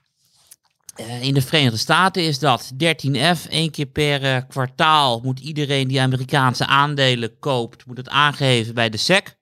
[0.96, 3.46] eh, in de Verenigde Staten is dat 13F.
[3.46, 8.90] één keer per eh, kwartaal moet iedereen die Amerikaanse aandelen koopt, moet het aangeven bij
[8.90, 9.38] de SEC.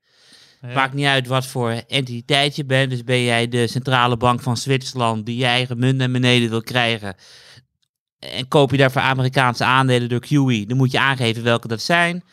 [0.73, 2.89] Maakt niet uit wat voor entiteit je bent.
[2.89, 6.61] Dus ben jij de centrale bank van Zwitserland die je eigen munt naar beneden wil
[6.61, 7.15] krijgen.
[8.31, 12.23] En koop je daarvoor Amerikaanse aandelen door QE, dan moet je aangeven welke dat zijn.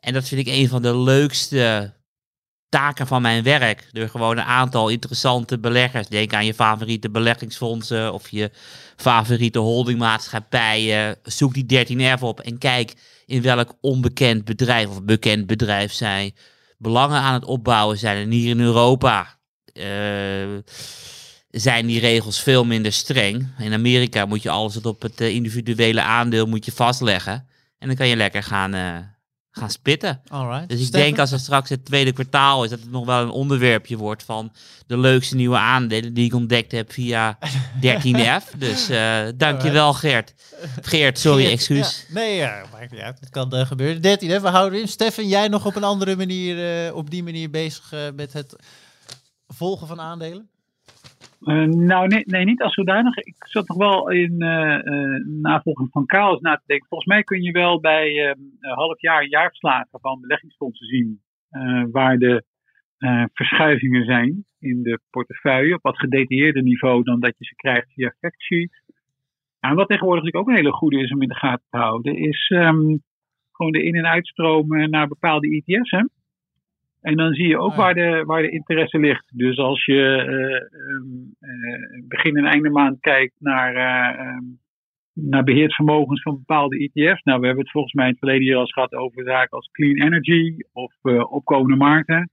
[0.00, 1.92] En dat vind ik een van de leukste
[2.68, 3.88] taken van mijn werk.
[3.92, 6.08] Door gewoon een aantal interessante beleggers.
[6.08, 8.50] Denk aan je favoriete beleggingsfondsen of je
[8.96, 11.16] favoriete holdingmaatschappijen.
[11.22, 12.94] Zoek die 13F op en kijk
[13.26, 16.34] in welk onbekend bedrijf of bekend bedrijf zij
[16.78, 18.16] belangen aan het opbouwen zijn.
[18.16, 19.38] En hier in Europa
[19.72, 19.84] eh,
[21.52, 23.48] zijn die regels veel minder streng.
[23.58, 27.46] In Amerika moet je alles op het eh, individuele aandeel moet je vastleggen.
[27.78, 28.96] En dan kan je lekker gaan, eh,
[29.50, 30.22] gaan spitten.
[30.28, 30.68] Alright.
[30.68, 33.30] Dus ik denk als er straks het tweede kwartaal is, dat het nog wel een
[33.30, 34.52] onderwerpje wordt van
[34.86, 37.38] de leukste nieuwe aandelen die ik ontdekt heb via
[37.86, 38.56] 13F.
[38.58, 40.34] Dus eh dankjewel Geert.
[40.82, 42.04] Geert, sorry, Geert, excuus.
[42.08, 42.14] ja.
[42.14, 43.20] nee, ja, maakt niet uit.
[43.20, 44.02] Het kan eh, gebeuren.
[44.02, 44.88] 13, hè, we houden in.
[44.88, 48.56] Stefan, jij nog op een andere manier, op die manier bezig met het
[49.46, 50.50] volgen van aandelen?
[51.44, 53.16] Eh, nou, nee, nee, niet als zodanig.
[53.16, 56.88] Ik zat nog wel in eh eh, navolging van Chaos na te denken.
[56.88, 58.36] Volgens mij kun je wel bij eh,
[58.74, 61.20] half jaar, jaarverslagen van beleggingsfondsen zien
[61.90, 62.44] waar de
[63.32, 68.14] verschuivingen zijn in de portefeuille op wat gedetailleerder niveau dan dat je ze krijgt via
[68.20, 68.82] factsheet.
[69.60, 72.50] En wat tegenwoordig ook een hele goede is om in de gaten te houden, is
[72.54, 72.96] ehm,
[73.52, 75.90] gewoon de in- en uitstromen naar bepaalde ETF's.
[75.90, 76.04] Hè?
[77.02, 79.38] En dan zie je ook Ah, waar, de, waar de interesse ligt.
[79.38, 81.06] Dus als je eh, ehm,
[81.40, 84.44] eh, begin en einde maand kijkt naar, ehm,
[85.12, 87.22] naar beheerd vermogens van bepaalde ETF's.
[87.22, 89.56] Nou, we hebben het volgens mij in het verleden jaar al eens gehad over zaken
[89.56, 90.94] als clean energy of
[91.30, 92.30] opkomende markten.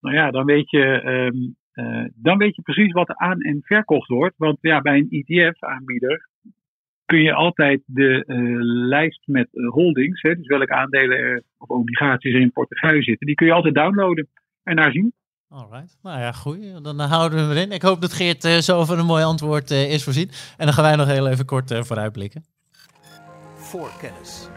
[0.00, 1.36] Nou ja, dan weet je, ehm,
[1.72, 4.36] eh, dan weet je precies wat er aan en verkocht wordt.
[4.36, 6.28] Want ja, bij een ETF-aanbieder
[7.14, 8.36] kun je altijd de eh,
[8.88, 13.26] lijst met eh, holdings, hè, dus welke aandelen er, of obligaties er in portefeuille zitten,
[13.26, 14.28] die kun je altijd downloaden
[14.62, 15.12] en daar zien.
[15.54, 15.96] Alright.
[16.02, 16.84] Nou ja, goed.
[16.84, 17.72] Dan eh, houden we hem erin.
[17.72, 20.30] Ik hoop dat Geert eh, zo van een mooi antwoord eh, is voorzien.
[20.56, 22.44] En dan gaan wij nog heel even kort vooruitblikken.
[23.54, 24.48] Voorkennis.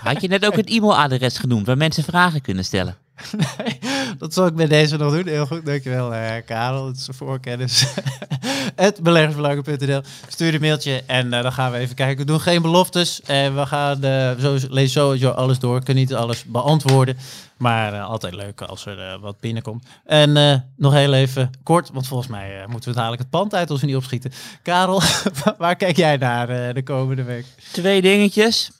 [0.00, 2.96] Had je net ook het e-mailadres genoemd waar mensen vragen kunnen stellen?
[3.56, 3.78] Nee,
[4.18, 5.26] dat zal ik bij deze nog doen.
[5.26, 6.86] Heel goed, dankjewel eh Karel.
[6.86, 7.86] Het is een voorkennis.
[8.76, 10.00] Het beleggersbelangen.nl.
[10.28, 12.16] Stuur een mailtje en eh, dan gaan we even kijken.
[12.16, 13.22] We doen geen beloftes.
[13.22, 15.84] En we gaan eh, zo, lees sowieso alles door.
[15.84, 17.16] Kan niet alles beantwoorden.
[17.56, 19.86] Maar altijd leuk als er wat binnenkomt.
[20.04, 20.32] En
[20.76, 23.86] nog heel even kort, want volgens mij moeten we dadelijk het pand uit als we
[23.86, 24.32] niet opschieten.
[24.62, 25.02] Karel,
[25.58, 27.44] waar kijk jij naar de komende week?
[27.72, 28.70] Twee dingetjes.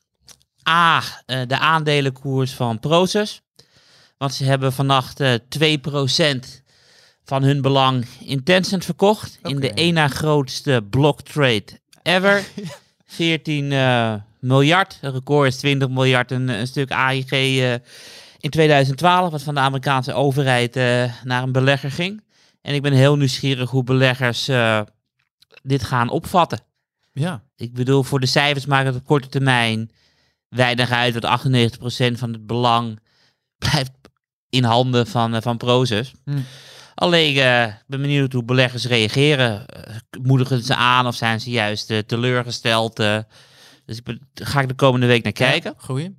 [0.69, 3.43] A, de aandelenkoers van Proces.
[4.21, 6.63] Want ze hebben vannacht eh 2%
[7.25, 9.39] van hun belang in Tencent verkocht.
[9.43, 11.65] In de één na grootste block trade
[12.03, 12.45] ever.
[13.07, 14.99] 14 eh, miljard.
[15.01, 16.31] Een record is 20 miljard.
[16.31, 17.73] Een, een stuk AIG eh,
[18.39, 19.31] in 2012.
[19.31, 20.75] Wat van de Amerikaanse overheid
[21.25, 22.25] naar een belegger ging.
[22.63, 24.51] En ik ben heel nieuwsgierig hoe beleggers
[25.63, 26.61] dit gaan opvatten.
[27.13, 29.91] Ja, Ik bedoel, voor de cijfers maakt het op korte termijn
[30.49, 31.21] weinig uit.
[31.21, 33.01] Dat 98% van het belang
[33.65, 34.00] blijft
[34.51, 36.13] in handen van, eh, van Proces.
[36.25, 36.39] Hm.
[36.95, 39.67] Alleen, eh, ik ben benieuwd hoe beleggers reageren.
[39.67, 42.97] Eh, moedigen ze aan of zijn ze juist teleurgesteld?
[43.87, 45.75] Dus ik ben- ga ik de komende week naar kijken.
[45.79, 46.19] Ja, goeie.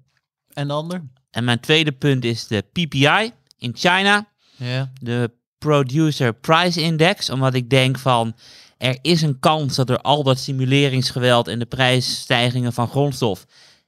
[0.54, 1.04] En de ander?
[1.32, 4.30] En mijn tweede punt is de PPI in China.
[4.56, 4.92] Ja.
[5.02, 8.36] de Producer Price Index, omdat ik denk van
[8.78, 13.46] er is een kans dat er al dat simuleringsgeweld en de prijsstijgingen van grondstof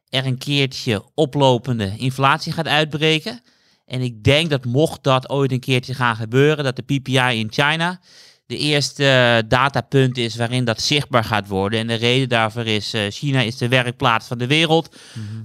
[0.10, 3.42] er een keertje oplopende inflatie gaat uitbreken.
[3.86, 7.52] En ik denk dat mocht dat ooit een keertje gaan gebeuren, dat de PPI in
[7.52, 8.00] China
[8.46, 11.80] de eerste eh, datapunt is waarin dat zichtbaar gaat worden.
[11.80, 14.96] En de reden daarvoor is, eh, China is de werkplaats van de wereld.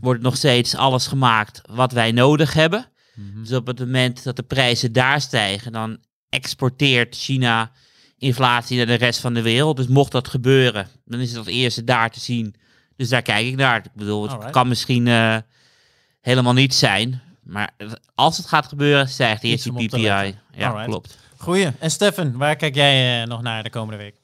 [0.00, 2.86] Wordt nog steeds alles gemaakt wat wij nodig hebben.
[3.42, 7.72] Dus op het moment dat de prijzen daar stijgen, dan exporteert China
[8.18, 9.76] inflatie naar de rest van de wereld.
[9.76, 12.54] Dus mocht dat gebeuren, dan is het als eerste daar te zien.
[12.96, 13.76] Dus daar kijk ik naar.
[13.76, 14.52] Ik bedoel, het Alright.
[14.52, 15.36] kan misschien eh,
[16.20, 17.22] helemaal niet zijn.
[17.48, 17.70] Maar
[18.14, 20.02] als het gaat gebeuren, stijgt Iets eerst die PPI.
[20.02, 20.84] Ja, Alright.
[20.84, 21.32] klopt.
[21.38, 21.66] Goeie.
[21.80, 24.14] En Stefan, waar kijk jij eh, nog naar de komende week?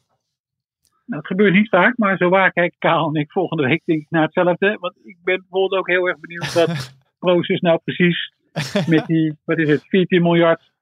[1.07, 4.01] Nou, het gebeurt niet vaak, maar zo waar kijken Kaal en ik volgende week denk
[4.01, 4.77] ik naar hetzelfde.
[4.81, 8.33] Want ik ben bijvoorbeeld ook heel erg benieuwd wat Proces nou precies
[8.95, 10.73] met die, wat is het, 14 miljard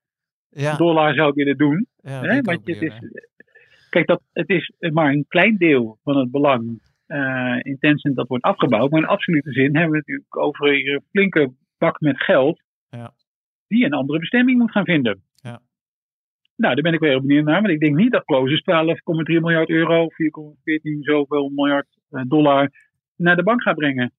[0.49, 1.87] Ja, dollar zou willen doen.
[2.03, 2.41] ja Hè?
[2.41, 3.11] Want het benieuwd is,
[3.91, 8.29] kijk, dat, het is maar een klein deel van het belang eh, in Tencent dat
[8.29, 8.91] wordt afgebouwd.
[8.91, 11.53] Maar in absolute zin hebben we het natuurlijk over een flinke
[11.85, 13.11] bak met geld Ja.
[13.69, 15.23] die een andere bestemming moet gaan vinden.
[15.35, 15.61] Ja.
[16.57, 17.61] Nou, daar ben ik heel benieuwd naar.
[17.63, 22.71] Want ik denk niet dat Closes 12,3 miljard euro, 4,14 zoveel miljard eh, dollar
[23.17, 24.13] naar de bank gaat brengen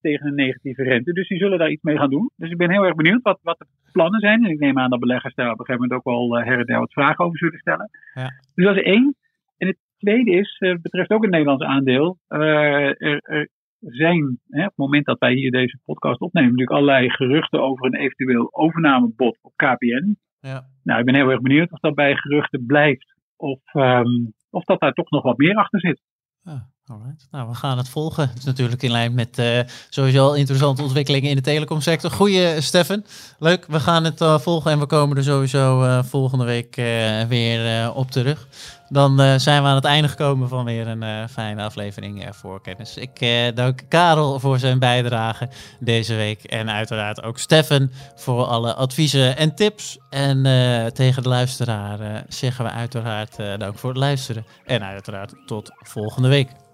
[0.00, 1.12] tegen een negatieve rente.
[1.12, 2.30] Dus die zullen daar iets mee gaan doen.
[2.36, 4.44] Dus ik ben heel erg benieuwd wat, wat de plannen zijn.
[4.44, 6.58] En ik neem aan dat beleggers daar op een gegeven moment ook wel eh, her
[6.58, 7.90] en der wat vragen over zullen stellen.
[8.14, 8.30] Ja.
[8.54, 9.16] Dus dat is één.
[9.56, 12.18] En het tweede is, eh, betreft ook het Nederlands aandeel.
[12.28, 13.48] er
[13.80, 17.86] zijn, hè, op het moment dat wij hier deze podcast opnemen, natuurlijk allerlei geruchten over
[17.86, 20.16] een eventueel overnamebod op KPN.
[20.40, 20.66] Ja.
[20.82, 23.14] Nou, ik ben heel erg benieuwd of dat bij geruchten blijft.
[23.36, 26.00] Of, ehm, of dat daar toch nog wat meer achter zit.
[26.90, 27.28] Alright.
[27.30, 28.28] Nou, we gaan het volgen.
[28.28, 29.60] Het is natuurlijk in lijn met eh,
[29.90, 32.10] sowieso al interessante ontwikkelingen in de telecomsector.
[32.10, 33.04] Goeie, Stefan.
[33.38, 36.74] Leuk, we gaan het eh, volgen en we komen er sowieso eh, volgende week
[37.28, 38.48] weer op terug.
[38.92, 42.32] Dan eh, zijn we aan het einde gekomen van weer een eh, fijne aflevering eh,
[42.32, 42.96] voor kennis.
[42.96, 43.20] Ik
[43.54, 45.48] dank Karel voor zijn bijdrage
[45.80, 46.42] deze week.
[46.44, 49.98] En uiteraard ook Stefan voor alle adviezen en tips.
[50.08, 50.42] En
[50.92, 54.46] tegen de luisteraar zeggen we uiteraard dank voor het luisteren.
[54.64, 56.69] En uiteraard tot volgende week.